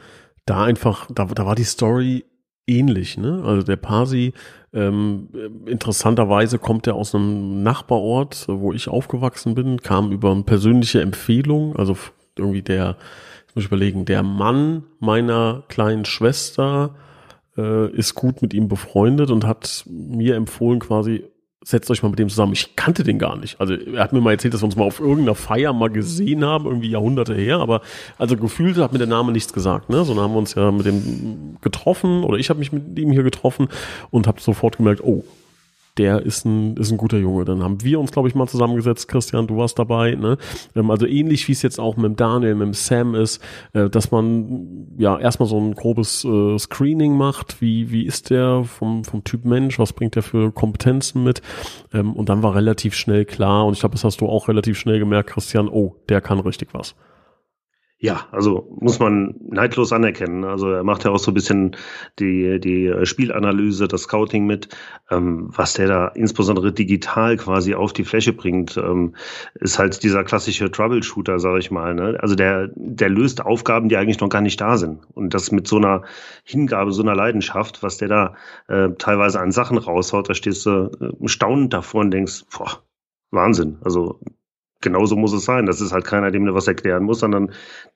da 0.45 0.63
einfach, 0.63 1.07
da, 1.13 1.25
da 1.25 1.45
war 1.45 1.55
die 1.55 1.63
Story 1.63 2.25
ähnlich, 2.67 3.17
ne? 3.17 3.43
Also 3.45 3.63
der 3.63 3.75
Pasi, 3.75 4.33
ähm, 4.73 5.29
interessanterweise 5.65 6.57
kommt 6.59 6.87
er 6.87 6.95
aus 6.95 7.13
einem 7.13 7.63
Nachbarort, 7.63 8.45
wo 8.47 8.73
ich 8.73 8.87
aufgewachsen 8.87 9.55
bin, 9.55 9.81
kam 9.81 10.11
über 10.11 10.31
eine 10.31 10.43
persönliche 10.43 11.01
Empfehlung, 11.01 11.75
also 11.75 11.97
irgendwie 12.37 12.61
der, 12.61 12.97
ich 13.49 13.55
muss 13.55 13.65
überlegen, 13.65 14.05
der 14.05 14.23
Mann 14.23 14.83
meiner 14.99 15.63
kleinen 15.67 16.05
Schwester 16.05 16.95
äh, 17.57 17.91
ist 17.91 18.15
gut 18.15 18.41
mit 18.41 18.53
ihm 18.53 18.67
befreundet 18.67 19.29
und 19.29 19.45
hat 19.45 19.85
mir 19.87 20.35
empfohlen, 20.35 20.79
quasi 20.79 21.25
setzt 21.63 21.89
euch 21.91 22.03
mal 22.03 22.09
mit 22.09 22.19
dem 22.19 22.29
zusammen. 22.29 22.53
Ich 22.53 22.75
kannte 22.75 23.03
den 23.03 23.19
gar 23.19 23.37
nicht. 23.37 23.59
Also 23.59 23.73
er 23.73 24.03
hat 24.03 24.13
mir 24.13 24.21
mal 24.21 24.31
erzählt, 24.31 24.53
dass 24.53 24.61
wir 24.61 24.65
uns 24.65 24.75
mal 24.75 24.83
auf 24.83 24.99
irgendeiner 24.99 25.35
Feier 25.35 25.73
mal 25.73 25.89
gesehen 25.89 26.43
haben, 26.43 26.65
irgendwie 26.65 26.89
Jahrhunderte 26.89 27.33
her, 27.33 27.59
aber 27.59 27.81
also 28.17 28.37
gefühlt 28.37 28.77
hat 28.77 28.93
mir 28.93 28.99
der 28.99 29.07
Name 29.07 29.31
nichts 29.31 29.53
gesagt, 29.53 29.89
ne? 29.89 30.03
Sondern 30.03 30.25
haben 30.25 30.33
wir 30.33 30.39
uns 30.39 30.55
ja 30.55 30.71
mit 30.71 30.85
dem 30.85 31.57
getroffen 31.61 32.23
oder 32.23 32.37
ich 32.37 32.49
habe 32.49 32.59
mich 32.59 32.71
mit 32.71 32.97
ihm 32.99 33.11
hier 33.11 33.23
getroffen 33.23 33.67
und 34.11 34.27
habe 34.27 34.41
sofort 34.41 34.77
gemerkt, 34.77 35.01
oh, 35.03 35.23
der 35.97 36.23
ist 36.23 36.45
ein, 36.45 36.75
ist 36.77 36.91
ein 36.91 36.97
guter 36.97 37.17
Junge. 37.17 37.45
Dann 37.45 37.61
haben 37.61 37.83
wir 37.83 37.99
uns, 37.99 38.11
glaube 38.11 38.27
ich, 38.27 38.35
mal 38.35 38.47
zusammengesetzt. 38.47 39.07
Christian, 39.07 39.47
du 39.47 39.57
warst 39.57 39.77
dabei. 39.77 40.15
Ne? 40.15 40.37
Ähm, 40.75 40.89
also 40.89 41.05
ähnlich 41.05 41.47
wie 41.47 41.51
es 41.51 41.61
jetzt 41.61 41.79
auch 41.79 41.95
mit 41.97 42.05
dem 42.05 42.15
Daniel, 42.15 42.55
mit 42.55 42.67
dem 42.67 42.73
Sam 42.73 43.15
ist, 43.15 43.41
äh, 43.73 43.89
dass 43.89 44.11
man 44.11 44.87
ja 44.97 45.19
erstmal 45.19 45.47
so 45.47 45.59
ein 45.59 45.75
grobes 45.75 46.25
äh, 46.25 46.57
Screening 46.57 47.15
macht. 47.15 47.61
Wie, 47.61 47.91
wie 47.91 48.05
ist 48.05 48.29
der 48.29 48.63
vom, 48.63 49.03
vom 49.03 49.23
Typ 49.23 49.45
Mensch? 49.45 49.77
Was 49.77 49.93
bringt 49.93 50.15
der 50.15 50.23
für 50.23 50.51
Kompetenzen 50.51 51.23
mit? 51.23 51.41
Ähm, 51.93 52.13
und 52.13 52.29
dann 52.29 52.41
war 52.41 52.55
relativ 52.55 52.95
schnell 52.95 53.25
klar, 53.25 53.65
und 53.65 53.73
ich 53.73 53.79
glaube, 53.79 53.93
das 53.93 54.03
hast 54.03 54.21
du 54.21 54.27
auch 54.27 54.47
relativ 54.47 54.77
schnell 54.77 54.99
gemerkt, 54.99 55.29
Christian, 55.29 55.69
oh, 55.69 55.95
der 56.09 56.21
kann 56.21 56.39
richtig 56.39 56.69
was. 56.73 56.95
Ja, 58.03 58.27
also 58.33 58.67
muss 58.81 58.99
man 58.99 59.35
neidlos 59.39 59.93
anerkennen. 59.93 60.43
Also 60.43 60.69
er 60.69 60.83
macht 60.83 61.05
ja 61.05 61.11
auch 61.11 61.19
so 61.19 61.31
ein 61.31 61.35
bisschen 61.35 61.77
die, 62.19 62.59
die 62.59 62.93
Spielanalyse, 63.05 63.87
das 63.87 64.01
Scouting 64.01 64.45
mit, 64.45 64.67
ähm, 65.09 65.47
was 65.55 65.75
der 65.75 65.87
da 65.87 66.07
insbesondere 66.09 66.73
digital 66.73 67.37
quasi 67.37 67.75
auf 67.75 67.93
die 67.93 68.03
Fläche 68.03 68.33
bringt, 68.33 68.75
ähm, 68.75 69.15
ist 69.53 69.79
halt 69.79 70.03
dieser 70.03 70.25
klassische 70.25 70.69
Troubleshooter, 70.69 71.39
sage 71.39 71.59
ich 71.59 71.71
mal. 71.71 71.95
Ne? 71.95 72.17
Also 72.19 72.35
der, 72.35 72.71
der 72.75 73.07
löst 73.07 73.39
Aufgaben, 73.39 73.87
die 73.87 73.95
eigentlich 73.95 74.19
noch 74.19 74.27
gar 74.27 74.41
nicht 74.41 74.59
da 74.59 74.75
sind. 74.75 74.99
Und 75.13 75.33
das 75.33 75.53
mit 75.53 75.65
so 75.65 75.77
einer 75.77 76.01
Hingabe, 76.43 76.91
so 76.91 77.03
einer 77.03 77.15
Leidenschaft, 77.15 77.83
was 77.83 77.99
der 77.99 78.09
da 78.09 78.35
äh, 78.67 78.89
teilweise 78.97 79.39
an 79.39 79.53
Sachen 79.53 79.77
raushaut, 79.77 80.27
da 80.27 80.33
stehst 80.33 80.65
du 80.65 80.91
äh, 80.99 81.27
staunend 81.29 81.71
davor 81.71 82.01
und 82.01 82.11
denkst, 82.11 82.43
boah, 82.51 82.83
Wahnsinn. 83.31 83.77
Also 83.81 84.19
genauso 84.83 85.15
muss 85.15 85.33
es 85.33 85.45
sein. 85.45 85.65
Das 85.65 85.81
ist 85.81 85.91
halt 85.91 86.05
keiner, 86.05 86.29
dem 86.29 86.45
du 86.45 86.53
was 86.53 86.67
erklären 86.67 87.03
muss, 87.03 87.19
sondern 87.19 87.51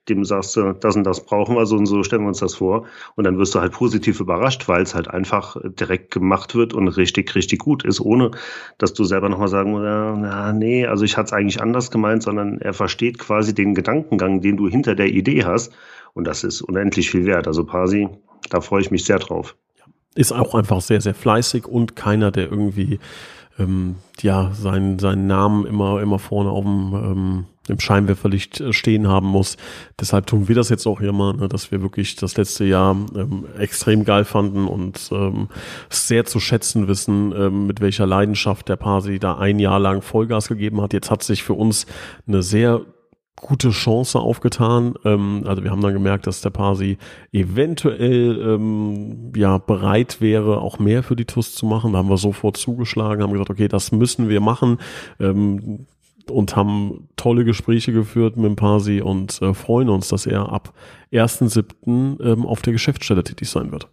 dem 0.08 0.24
sagst 0.24 0.56
du, 0.56 0.72
das 0.72 0.96
und 0.96 1.04
das 1.04 1.24
brauchen 1.24 1.54
wir, 1.54 1.66
so 1.66 1.76
und 1.76 1.86
so 1.86 2.02
stellen 2.02 2.22
wir 2.22 2.28
uns 2.28 2.40
das 2.40 2.56
vor. 2.56 2.86
Und 3.14 3.24
dann 3.24 3.38
wirst 3.38 3.54
du 3.54 3.60
halt 3.60 3.72
positiv 3.72 4.18
überrascht, 4.18 4.68
weil 4.68 4.82
es 4.82 4.94
halt 4.94 5.08
einfach 5.08 5.56
direkt 5.64 6.10
gemacht 6.10 6.56
wird 6.56 6.74
und 6.74 6.88
richtig, 6.88 7.34
richtig 7.36 7.60
gut 7.60 7.84
ist, 7.84 8.00
ohne 8.00 8.32
dass 8.78 8.92
du 8.94 9.04
selber 9.04 9.28
nochmal 9.28 9.48
sagen 9.48 9.70
musst, 9.70 9.84
ja, 9.84 10.52
nee, 10.52 10.86
also 10.86 11.04
ich 11.04 11.16
hatte 11.16 11.26
es 11.26 11.32
eigentlich 11.32 11.62
anders 11.62 11.90
gemeint, 11.92 12.24
sondern 12.24 12.60
er 12.60 12.72
versteht 12.72 13.18
quasi 13.18 13.54
den 13.54 13.74
Gedankengang, 13.74 14.40
den 14.40 14.56
du 14.56 14.68
hinter 14.68 14.96
der 14.96 15.08
Idee 15.08 15.44
hast. 15.44 15.72
Und 16.14 16.26
das 16.26 16.42
ist 16.42 16.62
unendlich 16.62 17.10
viel 17.10 17.26
wert. 17.26 17.46
Also 17.46 17.64
Pasi, 17.64 18.08
da 18.50 18.60
freue 18.60 18.80
ich 18.80 18.90
mich 18.90 19.04
sehr 19.04 19.18
drauf. 19.18 19.54
Ist 20.14 20.32
auch 20.32 20.54
einfach 20.54 20.80
sehr, 20.80 21.00
sehr 21.00 21.14
fleißig 21.14 21.66
und 21.66 21.94
keiner, 21.94 22.32
der 22.32 22.50
irgendwie 22.50 22.98
ähm, 23.58 23.96
ja, 24.20 24.52
seinen, 24.52 24.98
seinen 24.98 25.26
Namen 25.26 25.66
immer, 25.66 26.00
immer 26.00 26.18
vorne 26.18 26.50
auf 26.50 26.64
dem, 26.64 26.94
ähm, 26.94 27.46
im 27.68 27.80
Scheinwerferlicht 27.80 28.60
äh, 28.60 28.72
stehen 28.72 29.08
haben 29.08 29.28
muss. 29.28 29.56
Deshalb 30.00 30.26
tun 30.26 30.48
wir 30.48 30.54
das 30.54 30.68
jetzt 30.68 30.86
auch 30.86 31.00
hier 31.00 31.12
mal, 31.12 31.34
ne, 31.34 31.48
dass 31.48 31.70
wir 31.70 31.82
wirklich 31.82 32.16
das 32.16 32.36
letzte 32.36 32.64
Jahr 32.64 32.96
ähm, 33.14 33.44
extrem 33.58 34.04
geil 34.04 34.24
fanden 34.24 34.66
und 34.66 35.10
ähm, 35.12 35.48
sehr 35.90 36.24
zu 36.24 36.40
schätzen 36.40 36.88
wissen, 36.88 37.32
ähm, 37.36 37.66
mit 37.66 37.80
welcher 37.80 38.06
Leidenschaft 38.06 38.68
der 38.68 38.76
Pasi 38.76 39.18
da 39.18 39.38
ein 39.38 39.58
Jahr 39.58 39.78
lang 39.78 40.02
Vollgas 40.02 40.48
gegeben 40.48 40.80
hat. 40.80 40.92
Jetzt 40.92 41.10
hat 41.10 41.22
sich 41.22 41.42
für 41.42 41.54
uns 41.54 41.86
eine 42.26 42.42
sehr 42.42 42.82
gute 43.40 43.70
Chance 43.70 44.18
aufgetan. 44.18 44.94
Ähm, 45.04 45.44
also 45.46 45.62
wir 45.64 45.70
haben 45.70 45.80
dann 45.80 45.92
gemerkt, 45.92 46.26
dass 46.26 46.40
der 46.40 46.50
Pasi 46.50 46.98
eventuell 47.32 48.40
ähm, 48.40 49.32
ja 49.34 49.58
bereit 49.58 50.20
wäre, 50.20 50.60
auch 50.60 50.78
mehr 50.78 51.02
für 51.02 51.16
die 51.16 51.24
TUS 51.24 51.54
zu 51.54 51.66
machen. 51.66 51.92
Da 51.92 51.98
haben 51.98 52.08
wir 52.08 52.18
sofort 52.18 52.56
zugeschlagen, 52.56 53.22
haben 53.22 53.32
gesagt, 53.32 53.50
okay, 53.50 53.68
das 53.68 53.92
müssen 53.92 54.28
wir 54.28 54.40
machen. 54.40 54.78
Ähm, 55.20 55.86
und 56.30 56.56
haben 56.56 57.08
tolle 57.16 57.44
Gespräche 57.44 57.92
geführt 57.92 58.36
mit 58.36 58.44
dem 58.44 58.56
Pasi 58.56 59.00
und 59.00 59.40
äh, 59.40 59.54
freuen 59.54 59.88
uns, 59.88 60.08
dass 60.08 60.26
er 60.26 60.52
ab 60.52 60.74
1.7. 61.10 62.22
Ähm, 62.22 62.44
auf 62.44 62.60
der 62.60 62.74
Geschäftsstelle 62.74 63.24
tätig 63.24 63.48
sein 63.48 63.72
wird. 63.72 63.88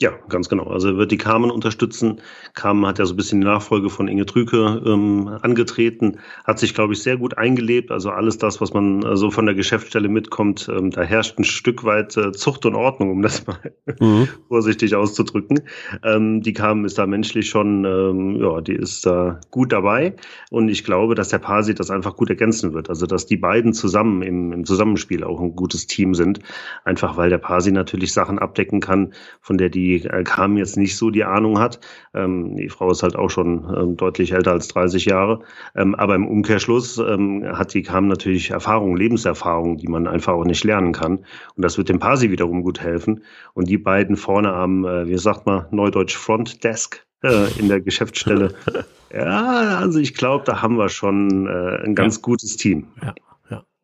Ja, 0.00 0.12
ganz 0.28 0.48
genau. 0.48 0.68
Also 0.68 0.90
er 0.90 0.96
wird 0.96 1.10
die 1.10 1.16
Carmen 1.16 1.50
unterstützen. 1.50 2.20
Carmen 2.54 2.86
hat 2.86 3.00
ja 3.00 3.04
so 3.04 3.14
ein 3.14 3.16
bisschen 3.16 3.40
die 3.40 3.48
Nachfolge 3.48 3.90
von 3.90 4.06
Inge 4.06 4.26
Trüke 4.26 4.80
ähm, 4.86 5.26
angetreten, 5.42 6.18
hat 6.44 6.60
sich, 6.60 6.72
glaube 6.72 6.92
ich, 6.92 7.02
sehr 7.02 7.16
gut 7.16 7.36
eingelebt. 7.36 7.90
Also 7.90 8.10
alles 8.10 8.38
das, 8.38 8.60
was 8.60 8.72
man 8.72 9.02
äh, 9.02 9.16
so 9.16 9.32
von 9.32 9.46
der 9.46 9.56
Geschäftsstelle 9.56 10.08
mitkommt, 10.08 10.70
ähm, 10.72 10.92
da 10.92 11.02
herrscht 11.02 11.36
ein 11.40 11.42
Stück 11.42 11.82
weit 11.82 12.16
äh, 12.16 12.30
Zucht 12.30 12.64
und 12.64 12.76
Ordnung, 12.76 13.10
um 13.10 13.22
das 13.22 13.44
mal 13.48 13.58
mhm. 13.98 14.28
vorsichtig 14.46 14.94
auszudrücken. 14.94 15.62
Ähm, 16.04 16.42
die 16.42 16.52
Carmen 16.52 16.84
ist 16.84 16.96
da 16.96 17.04
menschlich 17.08 17.48
schon, 17.48 17.84
ähm, 17.84 18.36
ja, 18.40 18.60
die 18.60 18.76
ist 18.76 19.04
da 19.04 19.40
gut 19.50 19.72
dabei. 19.72 20.14
Und 20.52 20.68
ich 20.68 20.84
glaube, 20.84 21.16
dass 21.16 21.30
der 21.30 21.38
Pasi 21.38 21.74
das 21.74 21.90
einfach 21.90 22.14
gut 22.14 22.30
ergänzen 22.30 22.72
wird. 22.72 22.88
Also 22.88 23.06
dass 23.06 23.26
die 23.26 23.36
beiden 23.36 23.72
zusammen 23.72 24.22
im, 24.22 24.52
im 24.52 24.64
Zusammenspiel 24.64 25.24
auch 25.24 25.40
ein 25.40 25.56
gutes 25.56 25.88
Team 25.88 26.14
sind. 26.14 26.38
Einfach 26.84 27.16
weil 27.16 27.30
der 27.30 27.38
Pasi 27.38 27.72
natürlich 27.72 28.12
Sachen 28.12 28.38
abdecken 28.38 28.78
kann, 28.78 29.12
von 29.40 29.58
der 29.58 29.70
die 29.70 29.87
die 29.88 30.04
äh, 30.06 30.22
Kam 30.24 30.56
jetzt 30.56 30.76
nicht 30.76 30.96
so 30.96 31.10
die 31.10 31.24
Ahnung 31.24 31.58
hat. 31.58 31.80
Ähm, 32.14 32.56
die 32.56 32.68
Frau 32.68 32.90
ist 32.90 33.02
halt 33.02 33.16
auch 33.16 33.30
schon 33.30 33.64
ähm, 33.76 33.96
deutlich 33.96 34.32
älter 34.32 34.52
als 34.52 34.68
30 34.68 35.06
Jahre. 35.06 35.40
Ähm, 35.74 35.94
aber 35.94 36.14
im 36.14 36.26
Umkehrschluss 36.26 36.98
ähm, 36.98 37.44
hat 37.46 37.74
die 37.74 37.82
Kam 37.82 38.08
natürlich 38.08 38.50
Erfahrung, 38.50 38.96
Lebenserfahrung, 38.96 39.78
die 39.78 39.88
man 39.88 40.06
einfach 40.06 40.34
auch 40.34 40.44
nicht 40.44 40.64
lernen 40.64 40.92
kann. 40.92 41.18
Und 41.56 41.64
das 41.64 41.78
wird 41.78 41.88
dem 41.88 41.98
Pasi 41.98 42.30
wiederum 42.30 42.62
gut 42.62 42.80
helfen. 42.80 43.22
Und 43.54 43.68
die 43.68 43.78
beiden 43.78 44.16
vorne 44.16 44.52
am, 44.52 44.84
äh, 44.84 45.08
wie 45.08 45.18
sagt 45.18 45.46
man, 45.46 45.66
Neudeutsch 45.70 46.16
Front 46.16 46.64
Desk 46.64 47.04
äh, 47.22 47.58
in 47.58 47.68
der 47.68 47.80
Geschäftsstelle. 47.80 48.54
ja, 49.12 49.78
also 49.78 49.98
ich 49.98 50.14
glaube, 50.14 50.44
da 50.44 50.62
haben 50.62 50.76
wir 50.76 50.88
schon 50.88 51.46
äh, 51.46 51.84
ein 51.84 51.94
ganz 51.94 52.16
ja. 52.16 52.22
gutes 52.22 52.56
Team. 52.56 52.88
Ja 53.02 53.14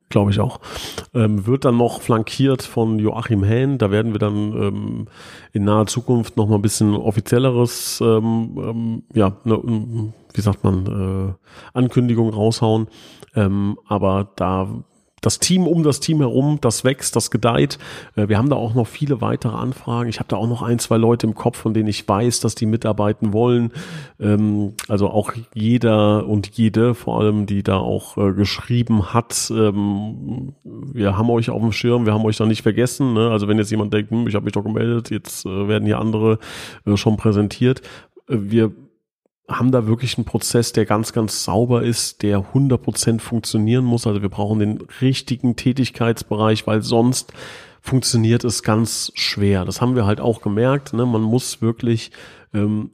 glaube 0.08 0.30
ich 0.30 0.40
auch. 0.40 0.60
Ähm, 1.14 1.46
wird 1.46 1.64
dann 1.64 1.76
noch 1.76 2.00
flankiert 2.00 2.62
von 2.62 2.98
Joachim 2.98 3.42
Hähn. 3.42 3.78
Da 3.78 3.90
werden 3.90 4.12
wir 4.12 4.18
dann 4.18 4.52
ähm, 4.52 5.06
in 5.52 5.64
naher 5.64 5.86
Zukunft 5.86 6.36
noch 6.36 6.48
mal 6.48 6.56
ein 6.56 6.62
bisschen 6.62 6.94
offizielleres, 6.94 8.00
ähm, 8.00 8.58
ähm 8.58 9.02
ja, 9.14 9.36
ne, 9.44 10.12
wie 10.32 10.40
sagt 10.40 10.64
man, 10.64 10.86
äh, 11.74 11.78
Ankündigung 11.78 12.30
raushauen. 12.30 12.88
Ähm, 13.34 13.78
aber 13.86 14.30
da 14.36 14.68
das 15.24 15.38
Team 15.38 15.66
um 15.66 15.82
das 15.82 16.00
Team 16.00 16.18
herum, 16.18 16.58
das 16.60 16.84
wächst, 16.84 17.16
das 17.16 17.30
gedeiht. 17.30 17.78
Äh, 18.14 18.28
wir 18.28 18.38
haben 18.38 18.50
da 18.50 18.56
auch 18.56 18.74
noch 18.74 18.86
viele 18.86 19.20
weitere 19.20 19.56
Anfragen. 19.56 20.08
Ich 20.08 20.18
habe 20.18 20.28
da 20.28 20.36
auch 20.36 20.46
noch 20.46 20.62
ein, 20.62 20.78
zwei 20.78 20.96
Leute 20.96 21.26
im 21.26 21.34
Kopf, 21.34 21.56
von 21.56 21.72
denen 21.72 21.88
ich 21.88 22.06
weiß, 22.06 22.40
dass 22.40 22.54
die 22.54 22.66
mitarbeiten 22.66 23.32
wollen. 23.32 23.72
Ähm, 24.20 24.74
also 24.88 25.08
auch 25.08 25.32
jeder 25.54 26.26
und 26.26 26.50
jede, 26.56 26.94
vor 26.94 27.20
allem, 27.20 27.46
die 27.46 27.62
da 27.62 27.78
auch 27.78 28.18
äh, 28.18 28.32
geschrieben 28.32 29.14
hat. 29.14 29.50
Ähm, 29.54 30.54
wir 30.62 31.16
haben 31.16 31.30
euch 31.30 31.50
auf 31.50 31.62
dem 31.62 31.72
Schirm, 31.72 32.04
wir 32.06 32.12
haben 32.12 32.24
euch 32.24 32.36
da 32.36 32.46
nicht 32.46 32.62
vergessen. 32.62 33.14
Ne? 33.14 33.30
Also 33.30 33.48
wenn 33.48 33.58
jetzt 33.58 33.70
jemand 33.70 33.94
denkt, 33.94 34.10
hm, 34.10 34.28
ich 34.28 34.34
habe 34.34 34.44
mich 34.44 34.52
doch 34.52 34.64
gemeldet, 34.64 35.10
jetzt 35.10 35.46
äh, 35.46 35.68
werden 35.68 35.86
hier 35.86 35.98
andere 35.98 36.38
schon 36.96 37.16
präsentiert. 37.16 37.80
Wir 38.26 38.72
haben 39.48 39.72
da 39.72 39.86
wirklich 39.86 40.16
einen 40.16 40.24
Prozess, 40.24 40.72
der 40.72 40.86
ganz, 40.86 41.12
ganz 41.12 41.44
sauber 41.44 41.82
ist, 41.82 42.22
der 42.22 42.38
100% 42.54 43.20
funktionieren 43.20 43.84
muss. 43.84 44.06
Also 44.06 44.22
wir 44.22 44.30
brauchen 44.30 44.58
den 44.58 44.80
richtigen 45.00 45.56
Tätigkeitsbereich, 45.56 46.66
weil 46.66 46.82
sonst 46.82 47.32
funktioniert 47.80 48.44
es 48.44 48.62
ganz 48.62 49.12
schwer. 49.14 49.66
Das 49.66 49.82
haben 49.82 49.94
wir 49.94 50.06
halt 50.06 50.20
auch 50.20 50.40
gemerkt. 50.40 50.94
Ne? 50.94 51.04
Man 51.04 51.20
muss 51.20 51.60
wirklich 51.60 52.10
ähm, 52.54 52.92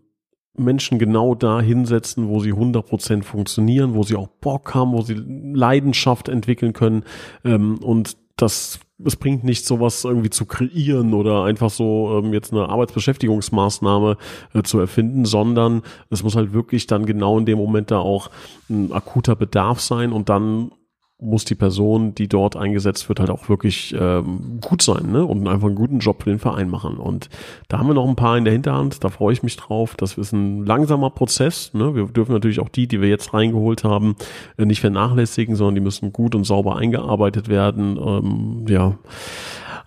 Menschen 0.56 0.98
genau 0.98 1.36
da 1.36 1.60
hinsetzen, 1.60 2.28
wo 2.28 2.40
sie 2.40 2.52
100% 2.52 3.22
funktionieren, 3.22 3.94
wo 3.94 4.02
sie 4.02 4.16
auch 4.16 4.26
Bock 4.26 4.74
haben, 4.74 4.92
wo 4.92 5.02
sie 5.02 5.14
Leidenschaft 5.14 6.28
entwickeln 6.28 6.72
können. 6.72 7.04
Ähm, 7.44 7.78
und 7.78 8.16
das 8.42 8.80
es 9.04 9.16
bringt 9.16 9.44
nicht 9.44 9.64
sowas 9.64 10.04
irgendwie 10.04 10.30
zu 10.30 10.44
kreieren 10.44 11.14
oder 11.14 11.44
einfach 11.44 11.70
so 11.70 12.18
ähm, 12.18 12.32
jetzt 12.32 12.52
eine 12.52 12.68
Arbeitsbeschäftigungsmaßnahme 12.68 14.16
äh, 14.54 14.62
zu 14.62 14.78
erfinden, 14.78 15.24
sondern 15.24 15.82
es 16.10 16.22
muss 16.22 16.36
halt 16.36 16.52
wirklich 16.52 16.86
dann 16.86 17.06
genau 17.06 17.38
in 17.38 17.46
dem 17.46 17.58
Moment 17.58 17.90
da 17.90 17.98
auch 17.98 18.30
ein 18.68 18.92
akuter 18.92 19.36
Bedarf 19.36 19.80
sein 19.80 20.12
und 20.12 20.28
dann 20.28 20.72
muss 21.20 21.44
die 21.44 21.54
Person, 21.54 22.14
die 22.14 22.28
dort 22.28 22.56
eingesetzt 22.56 23.08
wird, 23.08 23.20
halt 23.20 23.30
auch 23.30 23.48
wirklich 23.48 23.94
ähm, 23.98 24.58
gut 24.60 24.82
sein 24.82 25.12
ne? 25.12 25.24
und 25.24 25.46
einfach 25.46 25.66
einen 25.66 25.76
guten 25.76 25.98
Job 25.98 26.22
für 26.22 26.30
den 26.30 26.38
Verein 26.38 26.68
machen. 26.68 26.96
Und 26.96 27.28
da 27.68 27.78
haben 27.78 27.88
wir 27.88 27.94
noch 27.94 28.08
ein 28.08 28.16
paar 28.16 28.38
in 28.38 28.44
der 28.44 28.52
Hinterhand, 28.52 29.04
da 29.04 29.08
freue 29.10 29.32
ich 29.32 29.42
mich 29.42 29.56
drauf. 29.56 29.94
Das 29.96 30.16
ist 30.16 30.32
ein 30.32 30.64
langsamer 30.64 31.10
Prozess. 31.10 31.72
Ne? 31.74 31.94
Wir 31.94 32.06
dürfen 32.06 32.32
natürlich 32.32 32.60
auch 32.60 32.68
die, 32.68 32.88
die 32.88 33.00
wir 33.00 33.08
jetzt 33.08 33.34
reingeholt 33.34 33.84
haben, 33.84 34.16
äh, 34.56 34.64
nicht 34.64 34.80
vernachlässigen, 34.80 35.56
sondern 35.56 35.74
die 35.76 35.80
müssen 35.82 36.12
gut 36.12 36.34
und 36.34 36.44
sauber 36.44 36.76
eingearbeitet 36.76 37.48
werden. 37.48 37.96
Ähm, 37.96 38.64
ja, 38.68 38.96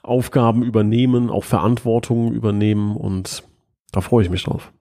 Aufgaben 0.04 0.64
übernehmen, 0.64 1.30
auch 1.30 1.46
Verantwortung 1.46 2.34
übernehmen 2.34 2.96
und 2.96 3.44
da 3.92 4.02
freue 4.02 4.24
ich 4.24 4.30
mich 4.30 4.44
drauf. 4.44 4.72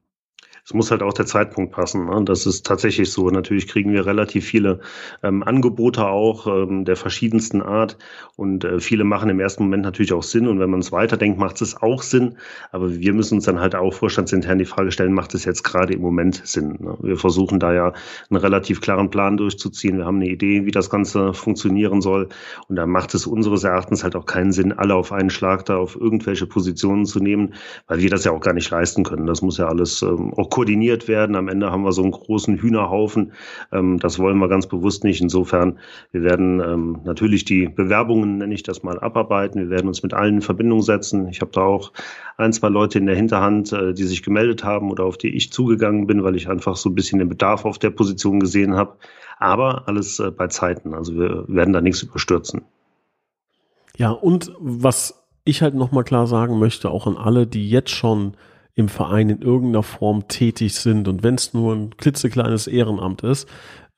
Es 0.73 0.75
muss 0.75 0.91
halt 0.91 1.03
auch 1.03 1.13
der 1.13 1.27
Zeitpunkt 1.27 1.73
passen. 1.73 2.07
Ne? 2.07 2.23
Das 2.25 2.47
ist 2.47 2.65
tatsächlich 2.65 3.13
so. 3.13 3.29
Natürlich 3.29 3.69
kriegen 3.69 3.93
wir 3.93 4.07
relativ 4.07 4.47
viele 4.47 4.81
ähm, 5.23 5.43
Angebote 5.43 6.07
auch 6.07 6.47
ähm, 6.47 6.87
der 6.87 6.97
verschiedensten 6.97 7.61
Art 7.61 7.99
und 8.37 8.65
äh, 8.65 8.81
viele 8.81 9.05
machen 9.05 9.29
im 9.29 9.39
ersten 9.39 9.65
Moment 9.65 9.83
natürlich 9.83 10.15
auch 10.15 10.23
Sinn 10.23 10.49
und 10.49 10.61
wenn 10.61 10.71
man 10.71 10.81
es 10.81 10.91
weiterdenkt, 10.91 11.39
macht 11.39 11.61
es 11.61 11.77
auch 11.83 12.03
Sinn. 12.03 12.39
Aber 12.71 12.91
wir 12.91 13.13
müssen 13.13 13.35
uns 13.35 13.45
dann 13.45 13.61
halt 13.61 13.75
auch 13.75 13.93
vorstandsintern 13.93 14.59
die 14.59 14.65
Frage 14.65 14.93
stellen, 14.93 15.13
macht 15.13 15.35
es 15.35 15.45
jetzt 15.45 15.63
gerade 15.63 15.93
im 15.93 16.01
Moment 16.01 16.41
Sinn? 16.47 16.79
Ne? 16.81 16.97
Wir 17.03 17.19
versuchen 17.19 17.61
da 17.61 17.75
ja 17.75 17.93
einen 18.31 18.41
relativ 18.41 18.81
klaren 18.81 19.11
Plan 19.11 19.37
durchzuziehen. 19.37 19.99
Wir 19.99 20.07
haben 20.07 20.17
eine 20.17 20.31
Idee, 20.31 20.65
wie 20.65 20.71
das 20.71 20.89
Ganze 20.89 21.35
funktionieren 21.35 22.01
soll 22.01 22.31
und 22.69 22.77
da 22.77 22.87
macht 22.87 23.15
es 23.15 23.27
unseres 23.27 23.65
Erachtens 23.65 24.05
halt 24.05 24.17
auch 24.17 24.25
keinen 24.25 24.53
Sinn, 24.53 24.73
alle 24.73 24.95
auf 24.95 25.13
einen 25.13 25.29
Schlag 25.29 25.67
da 25.67 25.77
auf 25.77 25.97
irgendwelche 25.97 26.47
Positionen 26.47 27.05
zu 27.05 27.21
nehmen, 27.21 27.53
weil 27.89 28.01
wir 28.01 28.09
das 28.09 28.25
ja 28.25 28.33
auch 28.33 28.41
gar 28.41 28.55
nicht 28.55 28.71
leisten 28.71 29.05
können. 29.05 29.27
Das 29.27 29.43
muss 29.43 29.59
ja 29.59 29.67
alles 29.67 30.01
ähm, 30.01 30.33
auch 30.33 30.49
koordiniert 30.63 31.09
werden. 31.09 31.35
Am 31.35 31.49
Ende 31.49 31.73
haben 31.73 31.83
wir 31.83 31.91
so 31.91 32.03
einen 32.03 32.13
großen 32.13 32.57
Hühnerhaufen. 32.59 33.33
Ähm, 33.73 33.99
das 33.99 34.21
wollen 34.21 34.39
wir 34.39 34.49
ganz 34.49 34.69
bewusst 34.69 35.03
nicht. 35.03 35.21
Insofern, 35.21 35.81
wir 36.13 36.23
werden 36.23 36.61
ähm, 36.61 37.01
natürlich 37.05 37.45
die 37.45 37.69
Bewerbungen, 37.69 38.39
nenne 38.39 38.55
ich 38.55 38.63
das 38.63 38.85
mal, 38.85 39.01
abarbeiten. 39.01 39.61
Wir 39.61 39.71
werden 39.71 39.89
uns 39.89 40.05
mit 40.05 40.15
allen 40.15 40.37
in 40.37 40.41
Verbindung 40.41 40.81
setzen. 40.81 41.27
Ich 41.29 41.41
habe 41.41 41.51
da 41.53 41.63
auch 41.63 41.93
ein, 42.37 42.53
zwei 42.53 42.69
Leute 42.69 42.99
in 42.99 43.07
der 43.07 43.17
Hinterhand, 43.17 43.73
äh, 43.73 43.93
die 43.93 44.05
sich 44.05 44.23
gemeldet 44.23 44.63
haben 44.63 44.93
oder 44.93 45.05
auf 45.05 45.19
die 45.19 45.35
ich 45.35 45.53
zugegangen 45.53 46.07
bin, 46.07 46.23
weil 46.23 46.37
ich 46.37 46.49
einfach 46.49 46.77
so 46.77 46.89
ein 46.89 46.95
bisschen 46.95 47.19
den 47.19 47.29
Bedarf 47.29 47.65
auf 47.65 47.81
der 47.81 47.91
Position 47.91 48.39
gesehen 48.39 48.77
habe. 48.77 48.97
Aber 49.41 49.89
alles 49.89 50.21
äh, 50.21 50.31
bei 50.31 50.47
Zeiten. 50.47 50.95
Also 50.95 51.17
wir 51.17 51.45
werden 51.49 51.73
da 51.73 51.81
nichts 51.81 52.05
überstürzen. 52.05 52.63
Ja, 53.97 54.11
und 54.11 54.53
was 54.61 55.25
ich 55.45 55.61
halt 55.61 55.75
nochmal 55.75 56.05
klar 56.05 56.29
sagen 56.29 56.61
möchte, 56.61 56.89
auch 56.89 57.09
an 57.09 57.17
alle, 57.17 57.49
die 57.49 57.69
jetzt 57.69 57.91
schon 57.91 58.35
im 58.75 58.89
Verein 58.89 59.29
in 59.29 59.43
irgendeiner 59.43 59.83
Form 59.83 60.29
tätig 60.29 60.75
sind 60.75 61.09
und 61.09 61.23
wenn 61.23 61.35
es 61.35 61.53
nur 61.53 61.75
ein 61.75 61.97
klitzekleines 61.97 62.67
Ehrenamt 62.67 63.23
ist, 63.23 63.49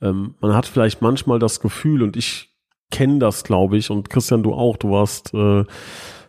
ähm, 0.03 0.35
man 0.41 0.55
hat 0.55 0.67
vielleicht 0.67 1.03
manchmal 1.03 1.39
das 1.39 1.61
Gefühl 1.61 2.03
und 2.03 2.17
ich 2.17 2.51
kenne 2.91 3.19
das, 3.19 3.45
glaube 3.45 3.77
ich, 3.77 3.91
und 3.91 4.11
Christian, 4.11 4.43
du 4.43 4.53
auch, 4.53 4.77
du 4.77 4.91
warst 4.91 5.35
äh, 5.35 5.65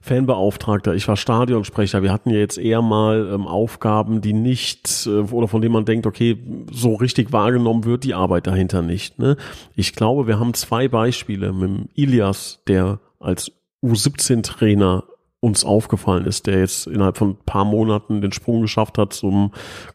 Fanbeauftragter, 0.02 0.94
ich 0.94 1.08
war 1.08 1.18
Stadionsprecher. 1.18 2.04
Wir 2.04 2.12
hatten 2.12 2.30
ja 2.30 2.38
jetzt 2.38 2.60
eher 2.60 2.84
mal 2.84 3.28
ähm, 3.34 3.48
Aufgaben, 3.48 4.22
die 4.22 4.34
nicht 4.34 5.08
äh, 5.08 5.22
oder 5.32 5.48
von 5.48 5.62
denen 5.62 5.74
man 5.74 5.86
denkt, 5.86 6.06
okay, 6.06 6.38
so 6.72 6.94
richtig 6.94 7.32
wahrgenommen 7.34 7.86
wird 7.86 8.04
die 8.04 8.14
Arbeit 8.14 8.46
dahinter 8.46 8.84
nicht. 8.84 9.18
Ne? 9.18 9.36
Ich 9.76 9.94
glaube, 9.94 10.28
wir 10.28 10.40
haben 10.40 10.54
zwei 10.54 10.88
Beispiele 10.88 11.54
mit 11.54 11.70
dem 11.70 11.90
Ilias, 11.96 12.62
der 12.68 13.00
als 13.20 13.52
U17-Trainer 13.84 15.04
uns 15.46 15.64
aufgefallen 15.64 16.26
ist, 16.26 16.48
der 16.48 16.60
jetzt 16.60 16.88
innerhalb 16.88 17.18
von 17.18 17.30
ein 17.30 17.38
paar 17.46 17.66
Monaten 17.66 18.20
den 18.20 18.32
Sprung 18.32 18.62
geschafft 18.62 18.98
hat 18.98 19.14
zum 19.14 19.52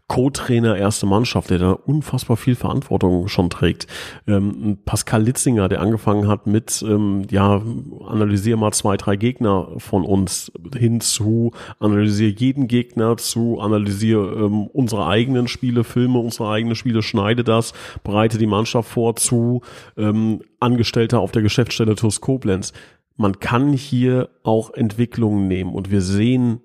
Co-Trainer 0.06 0.76
erste 0.76 1.06
Mannschaft, 1.06 1.50
der 1.50 1.58
da 1.58 1.72
unfassbar 1.72 2.36
viel 2.36 2.54
Verantwortung 2.54 3.26
schon 3.26 3.50
trägt. 3.50 3.88
Ähm, 4.28 4.78
Pascal 4.84 5.24
Litzinger, 5.24 5.68
der 5.68 5.80
angefangen 5.80 6.28
hat 6.28 6.46
mit, 6.46 6.84
ähm, 6.86 7.24
ja, 7.30 7.60
analysier 8.06 8.56
mal 8.56 8.72
zwei, 8.72 8.96
drei 8.96 9.16
Gegner 9.16 9.68
von 9.78 10.04
uns 10.04 10.52
hin 10.76 11.00
zu, 11.00 11.50
analysier 11.80 12.30
jeden 12.30 12.68
Gegner 12.68 13.16
zu, 13.16 13.58
analysier 13.58 14.18
ähm, 14.18 14.68
unsere 14.68 15.08
eigenen 15.08 15.48
Spiele, 15.48 15.82
filme 15.82 16.20
unsere 16.20 16.48
eigenen 16.48 16.76
Spiele, 16.76 17.02
schneide 17.02 17.42
das, 17.42 17.72
bereite 18.04 18.38
die 18.38 18.46
Mannschaft 18.46 18.88
vor 18.88 19.16
zu, 19.16 19.62
ähm, 19.96 20.42
Angestellter 20.60 21.20
auf 21.20 21.32
der 21.32 21.42
Geschäftsstelle 21.42 21.96
TUS 21.96 22.20
Koblenz 22.20 22.72
man 23.20 23.38
kann 23.38 23.74
hier 23.74 24.30
auch 24.44 24.72
Entwicklungen 24.72 25.46
nehmen 25.46 25.74
und 25.74 25.90
wir 25.90 26.00
sehen, 26.00 26.62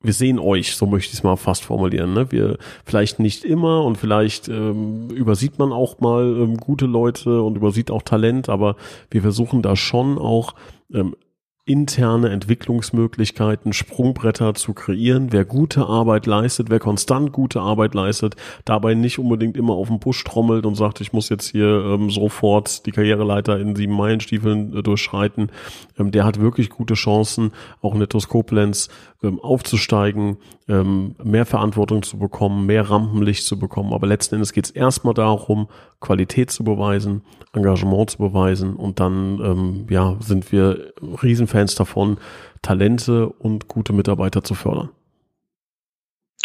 wir 0.00 0.12
sehen 0.12 0.38
euch, 0.38 0.76
so 0.76 0.86
möchte 0.86 1.08
ich 1.08 1.18
es 1.18 1.24
mal 1.24 1.34
fast 1.34 1.64
formulieren. 1.64 2.14
Ne? 2.14 2.30
Wir 2.30 2.58
vielleicht 2.84 3.18
nicht 3.18 3.44
immer 3.44 3.82
und 3.82 3.98
vielleicht 3.98 4.46
ähm, 4.46 5.10
übersieht 5.10 5.58
man 5.58 5.72
auch 5.72 5.98
mal 5.98 6.22
ähm, 6.22 6.58
gute 6.58 6.86
Leute 6.86 7.42
und 7.42 7.56
übersieht 7.56 7.90
auch 7.90 8.02
Talent, 8.02 8.48
aber 8.48 8.76
wir 9.10 9.20
versuchen 9.20 9.62
da 9.62 9.74
schon 9.74 10.16
auch 10.16 10.54
ähm, 10.94 11.16
interne 11.66 12.30
Entwicklungsmöglichkeiten, 12.30 13.72
Sprungbretter 13.72 14.54
zu 14.54 14.72
kreieren. 14.72 15.32
Wer 15.32 15.44
gute 15.44 15.86
Arbeit 15.86 16.26
leistet, 16.26 16.70
wer 16.70 16.78
konstant 16.78 17.32
gute 17.32 17.60
Arbeit 17.60 17.92
leistet, 17.92 18.36
dabei 18.64 18.94
nicht 18.94 19.18
unbedingt 19.18 19.56
immer 19.56 19.74
auf 19.74 19.88
den 19.88 19.98
Busch 19.98 20.22
trommelt 20.22 20.64
und 20.64 20.76
sagt, 20.76 21.00
ich 21.00 21.12
muss 21.12 21.28
jetzt 21.28 21.48
hier 21.50 21.66
ähm, 21.66 22.08
sofort 22.08 22.86
die 22.86 22.92
Karriereleiter 22.92 23.58
in 23.58 23.74
sieben 23.74 23.94
Meilenstiefeln 23.94 24.76
äh, 24.76 24.82
durchschreiten, 24.84 25.50
ähm, 25.98 26.12
der 26.12 26.24
hat 26.24 26.40
wirklich 26.40 26.70
gute 26.70 26.94
Chancen, 26.94 27.50
auch 27.82 27.94
in 27.94 27.98
der 27.98 28.08
Toskoplenz 28.08 28.88
ähm, 29.24 29.40
aufzusteigen, 29.40 30.36
ähm, 30.68 31.14
mehr 31.22 31.46
Verantwortung 31.46 32.02
zu 32.02 32.18
bekommen, 32.18 32.66
mehr 32.66 32.88
Rampenlicht 32.90 33.44
zu 33.44 33.58
bekommen. 33.58 33.92
Aber 33.92 34.06
letzten 34.06 34.36
Endes 34.36 34.52
geht 34.52 34.66
es 34.66 34.70
erstmal 34.70 35.14
darum, 35.14 35.68
Qualität 36.00 36.50
zu 36.50 36.64
beweisen, 36.64 37.22
Engagement 37.52 38.10
zu 38.10 38.18
beweisen 38.18 38.74
und 38.74 38.98
dann 39.00 39.40
ähm, 39.40 39.86
ja, 39.90 40.16
sind 40.20 40.50
wir 40.52 40.92
Riesenfans 41.22 41.74
davon, 41.74 42.18
Talente 42.62 43.28
und 43.28 43.68
gute 43.68 43.92
Mitarbeiter 43.92 44.42
zu 44.42 44.54
fördern. 44.54 44.90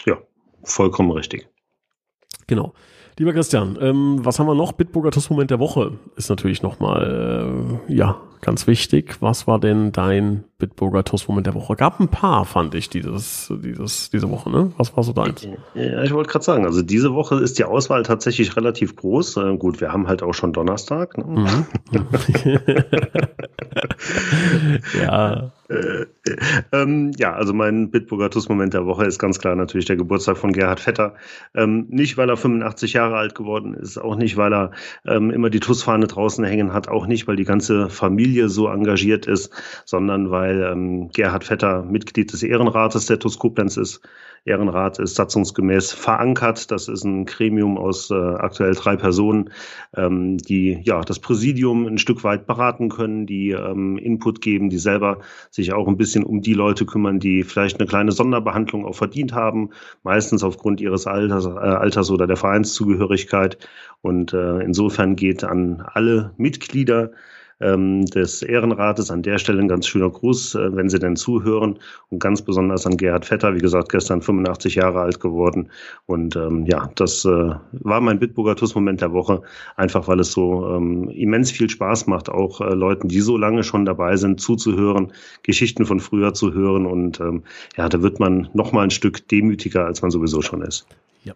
Ja, 0.05 0.17
vollkommen 0.63 1.11
richtig. 1.11 1.47
Genau. 2.47 2.73
Lieber 3.21 3.33
Christian, 3.33 3.77
ähm, 3.79 4.17
was 4.23 4.39
haben 4.39 4.47
wir 4.47 4.55
noch? 4.55 4.71
Bitburger 4.71 5.11
Moment 5.29 5.51
der 5.51 5.59
Woche 5.59 5.91
ist 6.15 6.31
natürlich 6.31 6.63
nochmal, 6.63 7.77
äh, 7.87 7.93
ja, 7.93 8.19
ganz 8.41 8.65
wichtig. 8.65 9.17
Was 9.19 9.45
war 9.45 9.59
denn 9.59 9.91
dein 9.91 10.43
Bitburger 10.57 11.03
Moment 11.27 11.45
der 11.45 11.53
Woche? 11.53 11.75
Gab 11.75 11.99
ein 11.99 12.07
paar, 12.07 12.45
fand 12.45 12.73
ich, 12.73 12.89
dieses, 12.89 13.53
dieses, 13.63 14.09
diese 14.09 14.27
Woche, 14.31 14.49
ne? 14.49 14.71
Was 14.75 14.97
war 14.97 15.03
so 15.03 15.13
deins? 15.13 15.47
Ja, 15.75 16.01
ich 16.01 16.11
wollte 16.15 16.31
gerade 16.31 16.43
sagen, 16.43 16.65
also 16.65 16.81
diese 16.81 17.13
Woche 17.13 17.35
ist 17.35 17.59
die 17.59 17.63
Auswahl 17.63 18.01
tatsächlich 18.01 18.55
relativ 18.55 18.95
groß. 18.95 19.37
Äh, 19.37 19.55
gut, 19.57 19.81
wir 19.81 19.93
haben 19.93 20.07
halt 20.07 20.23
auch 20.23 20.33
schon 20.33 20.51
Donnerstag. 20.51 21.19
Ne? 21.19 21.25
Mhm. 21.25 21.65
ja. 24.99 25.51
Äh, 25.71 26.05
ähm, 26.73 27.11
ja, 27.17 27.33
also 27.33 27.53
mein 27.53 27.91
Bitburger 27.91 28.29
Moment 28.49 28.73
der 28.73 28.85
Woche 28.85 29.05
ist 29.05 29.19
ganz 29.19 29.39
klar 29.39 29.55
natürlich 29.55 29.85
der 29.85 29.95
Geburtstag 29.95 30.37
von 30.37 30.51
Gerhard 30.51 30.79
Vetter. 30.79 31.15
Ähm, 31.55 31.87
nicht, 31.89 32.17
weil 32.17 32.29
er 32.29 32.37
85 32.37 32.93
Jahre 32.93 33.15
alt 33.15 33.35
geworden 33.35 33.73
ist, 33.73 33.97
auch 33.97 34.15
nicht, 34.15 34.35
weil 34.35 34.53
er 34.53 34.71
ähm, 35.05 35.31
immer 35.31 35.49
die 35.49 35.59
TUS-Fahne 35.59 36.07
draußen 36.07 36.43
hängen 36.43 36.73
hat, 36.73 36.89
auch 36.89 37.07
nicht, 37.07 37.27
weil 37.27 37.37
die 37.37 37.45
ganze 37.45 37.89
Familie 37.89 38.49
so 38.49 38.67
engagiert 38.67 39.27
ist, 39.27 39.51
sondern 39.85 40.29
weil 40.29 40.61
ähm, 40.61 41.09
Gerhard 41.13 41.45
Vetter 41.45 41.83
Mitglied 41.83 42.33
des 42.33 42.43
Ehrenrates 42.43 43.05
der 43.05 43.19
TUS 43.19 43.39
Koblenz 43.39 43.77
ist. 43.77 44.01
Ehrenrat 44.43 44.97
ist 44.97 45.15
satzungsgemäß 45.15 45.93
verankert. 45.93 46.71
Das 46.71 46.87
ist 46.87 47.03
ein 47.03 47.25
Gremium 47.25 47.77
aus 47.77 48.09
äh, 48.09 48.15
aktuell 48.15 48.73
drei 48.73 48.95
Personen, 48.95 49.51
ähm, 49.95 50.37
die 50.37 50.79
ja 50.83 51.01
das 51.01 51.19
Präsidium 51.19 51.85
ein 51.85 51.99
Stück 51.99 52.23
weit 52.23 52.47
beraten 52.47 52.89
können, 52.89 53.27
die 53.27 53.51
ähm, 53.51 53.97
Input 53.99 54.41
geben, 54.41 54.69
die 54.69 54.79
selber 54.79 55.19
sich 55.51 55.60
auch 55.69 55.87
ein 55.87 55.97
bisschen 55.97 56.23
um 56.23 56.41
die 56.41 56.53
Leute 56.53 56.85
kümmern, 56.85 57.19
die 57.19 57.43
vielleicht 57.43 57.79
eine 57.79 57.87
kleine 57.87 58.11
Sonderbehandlung 58.11 58.85
auch 58.85 58.95
verdient 58.95 59.33
haben, 59.33 59.69
meistens 60.03 60.43
aufgrund 60.43 60.81
ihres 60.81 61.07
Alters, 61.07 61.45
äh, 61.45 61.49
Alters 61.49 62.09
oder 62.09 62.27
der 62.27 62.37
Vereinszugehörigkeit. 62.37 63.57
Und 64.01 64.33
äh, 64.33 64.59
insofern 64.59 65.15
geht 65.15 65.43
an 65.43 65.83
alle 65.93 66.33
Mitglieder 66.37 67.11
ähm, 67.61 68.05
des 68.05 68.41
Ehrenrates. 68.41 69.11
An 69.11 69.23
der 69.23 69.37
Stelle 69.37 69.61
ein 69.61 69.67
ganz 69.67 69.87
schöner 69.87 70.09
Gruß, 70.09 70.55
äh, 70.55 70.75
wenn 70.75 70.89
Sie 70.89 70.99
denn 70.99 71.15
zuhören. 71.15 71.79
Und 72.09 72.19
ganz 72.19 72.41
besonders 72.41 72.85
an 72.85 72.97
Gerhard 72.97 73.25
Vetter, 73.25 73.55
wie 73.55 73.59
gesagt, 73.59 73.89
gestern 73.89 74.21
85 74.21 74.75
Jahre 74.75 75.01
alt 75.01 75.19
geworden. 75.19 75.69
Und 76.05 76.35
ähm, 76.35 76.65
ja, 76.65 76.89
das 76.95 77.25
äh, 77.25 77.29
war 77.71 78.01
mein 78.01 78.19
Bitburger 78.19 78.55
TUS-Moment 78.55 79.01
der 79.01 79.13
Woche, 79.13 79.41
einfach 79.75 80.07
weil 80.07 80.19
es 80.19 80.31
so 80.31 80.67
ähm, 80.75 81.09
immens 81.09 81.51
viel 81.51 81.69
Spaß 81.69 82.07
macht, 82.07 82.29
auch 82.29 82.61
äh, 82.61 82.73
Leuten, 82.73 83.07
die 83.07 83.21
so 83.21 83.37
lange 83.37 83.63
schon 83.63 83.85
dabei 83.85 84.15
sind, 84.15 84.41
zuzuhören, 84.41 85.13
Geschichten 85.43 85.85
von 85.85 85.99
früher 85.99 86.33
zu 86.33 86.53
hören. 86.53 86.85
Und 86.85 87.19
ähm, 87.19 87.43
ja, 87.77 87.89
da 87.89 88.01
wird 88.01 88.19
man 88.19 88.49
noch 88.53 88.71
mal 88.71 88.83
ein 88.83 88.91
Stück 88.91 89.27
demütiger, 89.27 89.85
als 89.85 90.01
man 90.01 90.11
sowieso 90.11 90.41
schon 90.41 90.61
ist. 90.61 90.87
Ja. 91.23 91.33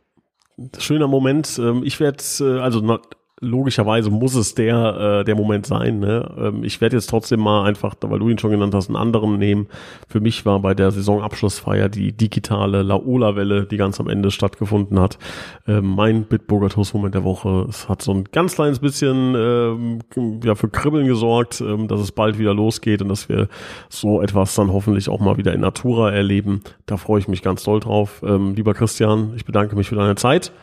Schöner 0.79 1.07
Moment. 1.07 1.59
Ähm, 1.61 1.83
ich 1.83 1.99
werde, 1.99 2.23
äh, 2.39 2.59
also 2.59 2.81
logischerweise 3.41 4.09
muss 4.09 4.35
es 4.35 4.55
der, 4.55 5.19
äh, 5.19 5.23
der 5.25 5.35
Moment 5.35 5.65
sein. 5.65 5.99
Ne? 5.99 6.33
Ähm, 6.37 6.63
ich 6.63 6.79
werde 6.79 6.95
jetzt 6.95 7.09
trotzdem 7.09 7.41
mal 7.41 7.65
einfach, 7.65 7.95
weil 8.01 8.19
du 8.19 8.29
ihn 8.29 8.37
schon 8.37 8.51
genannt 8.51 8.73
hast, 8.73 8.87
einen 8.87 8.95
anderen 8.95 9.37
nehmen. 9.37 9.67
Für 10.07 10.21
mich 10.21 10.45
war 10.45 10.59
bei 10.59 10.73
der 10.73 10.91
Saisonabschlussfeier 10.91 11.89
die 11.89 12.13
digitale 12.13 12.81
Laola-Welle, 12.81 13.65
die 13.65 13.77
ganz 13.77 13.99
am 13.99 14.07
Ende 14.07 14.31
stattgefunden 14.31 14.99
hat, 14.99 15.17
äh, 15.67 15.81
mein 15.81 16.23
Bitburger 16.23 16.69
Toast-Moment 16.69 17.13
der 17.13 17.25
Woche. 17.25 17.65
Es 17.67 17.89
hat 17.89 18.01
so 18.01 18.13
ein 18.13 18.23
ganz 18.31 18.55
kleines 18.55 18.79
bisschen 18.79 19.35
äh, 19.35 20.45
ja, 20.45 20.55
für 20.55 20.69
Kribbeln 20.69 21.05
gesorgt, 21.05 21.59
äh, 21.59 21.87
dass 21.87 21.99
es 21.99 22.13
bald 22.13 22.39
wieder 22.39 22.53
losgeht 22.53 23.01
und 23.01 23.09
dass 23.09 23.27
wir 23.27 23.49
so 23.89 24.21
etwas 24.21 24.55
dann 24.55 24.71
hoffentlich 24.71 25.09
auch 25.09 25.19
mal 25.19 25.35
wieder 25.35 25.53
in 25.53 25.59
Natura 25.59 26.11
erleben. 26.11 26.61
Da 26.85 26.95
freue 26.95 27.19
ich 27.19 27.27
mich 27.27 27.41
ganz 27.41 27.63
doll 27.63 27.81
drauf. 27.81 28.23
Ähm, 28.25 28.55
lieber 28.55 28.73
Christian, 28.73 29.33
ich 29.35 29.43
bedanke 29.43 29.75
mich 29.75 29.89
für 29.89 29.95
deine 29.95 30.15
Zeit 30.15 30.53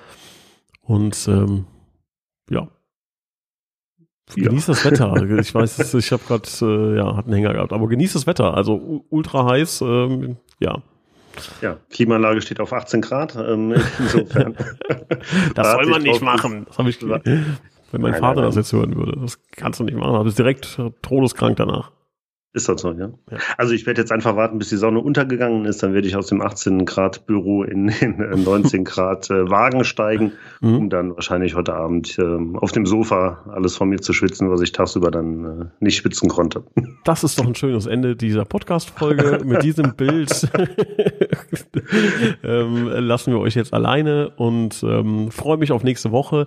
und 0.85 1.29
ähm, 1.29 1.67
ja. 2.53 2.69
Genieß 4.35 4.67
ja. 4.67 4.75
das 4.75 4.85
Wetter. 4.85 5.13
Ich 5.41 5.55
weiß, 5.55 5.95
ich 5.95 6.13
habe 6.13 6.23
gerade, 6.27 6.49
äh, 6.63 6.97
ja, 6.97 7.17
hat 7.17 7.27
einen 7.27 7.35
Hänger 7.35 7.53
gehabt, 7.55 7.73
aber 7.73 7.89
genieß 7.89 8.13
das 8.13 8.27
Wetter. 8.27 8.55
Also 8.55 9.05
ultra 9.11 9.47
heiß, 9.47 9.83
ähm, 9.83 10.37
ja. 10.61 10.83
Ja, 11.63 11.79
Klimaanlage 11.91 12.43
steht 12.43 12.61
auf 12.61 12.73
18 12.73 13.01
Grad. 13.01 13.37
Ähm, 13.37 13.75
insofern. 13.99 14.55
das 15.55 15.73
soll 15.73 15.87
man 15.87 16.03
nicht 16.03 16.21
machen. 16.21 16.67
Das 16.67 16.79
habe 16.79 16.91
ich 16.91 17.01
Wenn 17.01 17.55
mein 17.93 18.13
nein, 18.13 18.21
Vater 18.21 18.43
nein, 18.43 18.51
das 18.51 18.57
jetzt 18.57 18.73
hören 18.73 18.97
würde, 18.97 19.19
das 19.19 19.39
kannst 19.53 19.81
du 19.81 19.85
nicht 19.85 19.97
machen. 19.97 20.15
Du 20.15 20.25
bist 20.25 20.39
direkt 20.39 20.79
todeskrank 21.01 21.57
danach. 21.57 21.91
Ist 22.55 22.69
das 22.69 22.83
so, 22.83 22.93
ja? 22.93 23.09
ja. 23.31 23.39
Also 23.57 23.73
ich 23.73 23.87
werde 23.87 24.03
jetzt 24.03 24.13
einfach 24.13 24.37
warten, 24.37 24.59
bis 24.59 24.69
die 24.69 24.77
Sonne 24.77 25.01
untergegangen 25.01 25.65
ist. 25.65 25.83
Dann 25.83 25.95
werde 25.95 26.07
ich 26.07 26.17
aus 26.17 26.27
dem 26.27 26.43
18 26.43 26.85
Grad 26.85 27.27
Büro 27.27 27.63
in 27.63 27.87
den 27.87 28.45
19 28.45 28.85
Grad 28.85 29.31
äh, 29.31 29.49
Wagen 29.49 29.85
steigen, 29.85 30.33
mhm. 30.61 30.77
um 30.77 30.91
dann 30.91 31.15
wahrscheinlich 31.15 31.55
heute 31.55 31.73
Abend 31.73 32.19
äh, 32.19 32.39
auf 32.59 32.73
dem 32.73 32.85
Sofa 32.85 33.45
alles 33.51 33.77
von 33.77 33.89
mir 33.89 34.01
zu 34.01 34.13
schwitzen, 34.13 34.51
was 34.51 34.61
ich 34.61 34.73
tagsüber 34.73 35.11
dann 35.11 35.45
äh, 35.45 35.65
nicht 35.81 35.97
schwitzen 35.97 36.29
konnte. 36.29 36.65
Das 37.05 37.25
ist 37.25 37.39
doch 37.39 37.47
ein 37.47 37.57
schönes 37.57 37.87
Ende 37.87 38.15
dieser 38.15 38.45
Podcast-Folge. 38.45 39.41
Mit 39.45 39.65
diesem 39.65 39.97
Bild 39.97 40.49
ähm, 42.45 42.87
lassen 42.87 43.33
wir 43.33 43.41
euch 43.41 43.57
jetzt 43.57 43.75
alleine 43.75 44.31
und 44.37 44.85
ähm, 44.85 45.33
freue 45.33 45.57
mich 45.57 45.73
auf 45.73 45.83
nächste 45.83 46.13
Woche. 46.13 46.47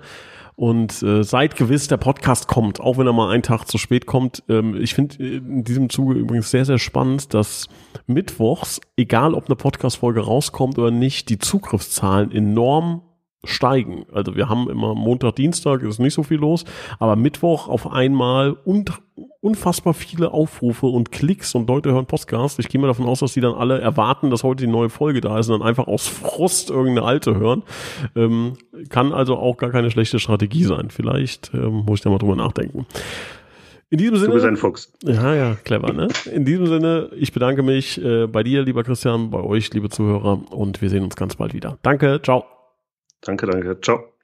Und 0.56 1.04
äh, 1.04 1.24
seid 1.24 1.58
gewiss, 1.58 1.88
der 1.88 1.98
Podcast 1.98 2.48
kommt, 2.48 2.80
auch 2.80 2.98
wenn 2.98 3.08
er 3.08 3.14
mal 3.14 3.30
einen 3.30 3.44
Tag 3.44 3.66
zu 3.66 3.78
spät 3.78 4.06
kommt. 4.06 4.44
Ähm, 4.48 4.76
ich 4.78 4.94
finde 4.94 5.16
in 5.18 5.64
diesem 5.66 5.90
Zuge 5.90 6.14
übrigens 6.14 6.50
sehr, 6.50 6.64
sehr 6.64 6.80
spannend, 6.80 7.34
dass 7.34 7.68
mittwochs, 8.08 8.80
egal 8.96 9.34
ob 9.34 9.48
eine 9.48 9.58
Podcast-Folge 9.58 10.22
rauskommt 10.22 10.78
oder 10.78 10.92
nicht, 10.92 11.30
die 11.30 11.40
Zugriffszahlen 11.40 12.32
enorm 12.32 13.02
steigen. 13.46 14.06
Also 14.12 14.36
wir 14.36 14.50
haben 14.50 14.70
immer 14.70 14.96
Montag, 14.96 15.36
Dienstag 15.36 15.82
ist 15.84 16.00
nicht 16.00 16.14
so 16.14 16.24
viel 16.24 16.38
los, 16.38 16.66
aber 17.00 17.16
Mittwoch 17.16 17.68
auf 17.68 17.92
einmal 17.92 18.52
und 18.52 18.92
unfassbar 19.42 19.94
viele 19.94 20.32
Aufrufe 20.32 20.88
und 20.88 21.12
Klicks 21.12 21.56
und 21.56 21.70
Leute 21.70 21.92
hören 21.92 22.08
Podcast. 22.08 22.60
Ich 22.60 22.68
gehe 22.68 22.82
mal 22.82 22.88
davon 22.88 23.06
aus, 23.06 23.20
dass 23.20 23.34
die 23.34 23.42
dann 23.42 23.54
alle 23.54 23.80
erwarten, 23.80 24.32
dass 24.32 24.44
heute 24.44 24.66
die 24.66 24.72
neue 24.72 24.90
Folge 24.90 25.22
da 25.22 25.38
ist 25.38 25.50
und 25.50 25.60
dann 25.60 25.68
einfach 25.68 25.88
aus 25.88 26.08
Frust 26.08 26.72
irgendeine 26.72 27.08
alte 27.08 27.36
hören. 27.36 27.64
Ähm, 28.16 28.54
kann 28.90 29.14
also 29.14 29.38
auch 29.38 29.58
gar 29.58 29.70
keine 29.70 29.92
schlechte 29.92 30.20
Strategie 30.20 30.64
sein. 30.64 30.90
Vielleicht 30.90 31.52
ähm, 31.54 31.84
muss 31.86 32.00
ich 32.00 32.04
da 32.04 32.10
mal 32.10 32.18
drüber 32.18 32.36
nachdenken. 32.36 32.86
In 33.90 34.00
diesem 34.00 34.16
Sinne. 34.16 34.28
Du 34.30 34.34
bist 34.34 34.46
ein 34.46 34.58
Fuchs. 34.58 34.92
Ja, 35.04 35.36
ja, 35.36 35.56
clever, 35.64 35.94
ne? 35.94 36.08
In 36.34 36.44
diesem 36.44 36.66
Sinne, 36.66 37.10
ich 37.16 37.32
bedanke 37.32 37.62
mich 37.62 38.04
äh, 38.04 38.26
bei 38.26 38.44
dir, 38.44 38.64
lieber 38.64 38.84
Christian, 38.84 39.30
bei 39.30 39.42
euch, 39.42 39.72
liebe 39.74 39.90
Zuhörer, 39.90 40.52
und 40.52 40.82
wir 40.82 40.90
sehen 40.90 41.04
uns 41.04 41.16
ganz 41.16 41.36
bald 41.36 41.54
wieder. 41.54 41.78
Danke, 41.84 42.20
ciao. 42.22 42.55
Danke, 43.26 43.46
danke. 43.48 43.80
Ciao. 43.82 44.15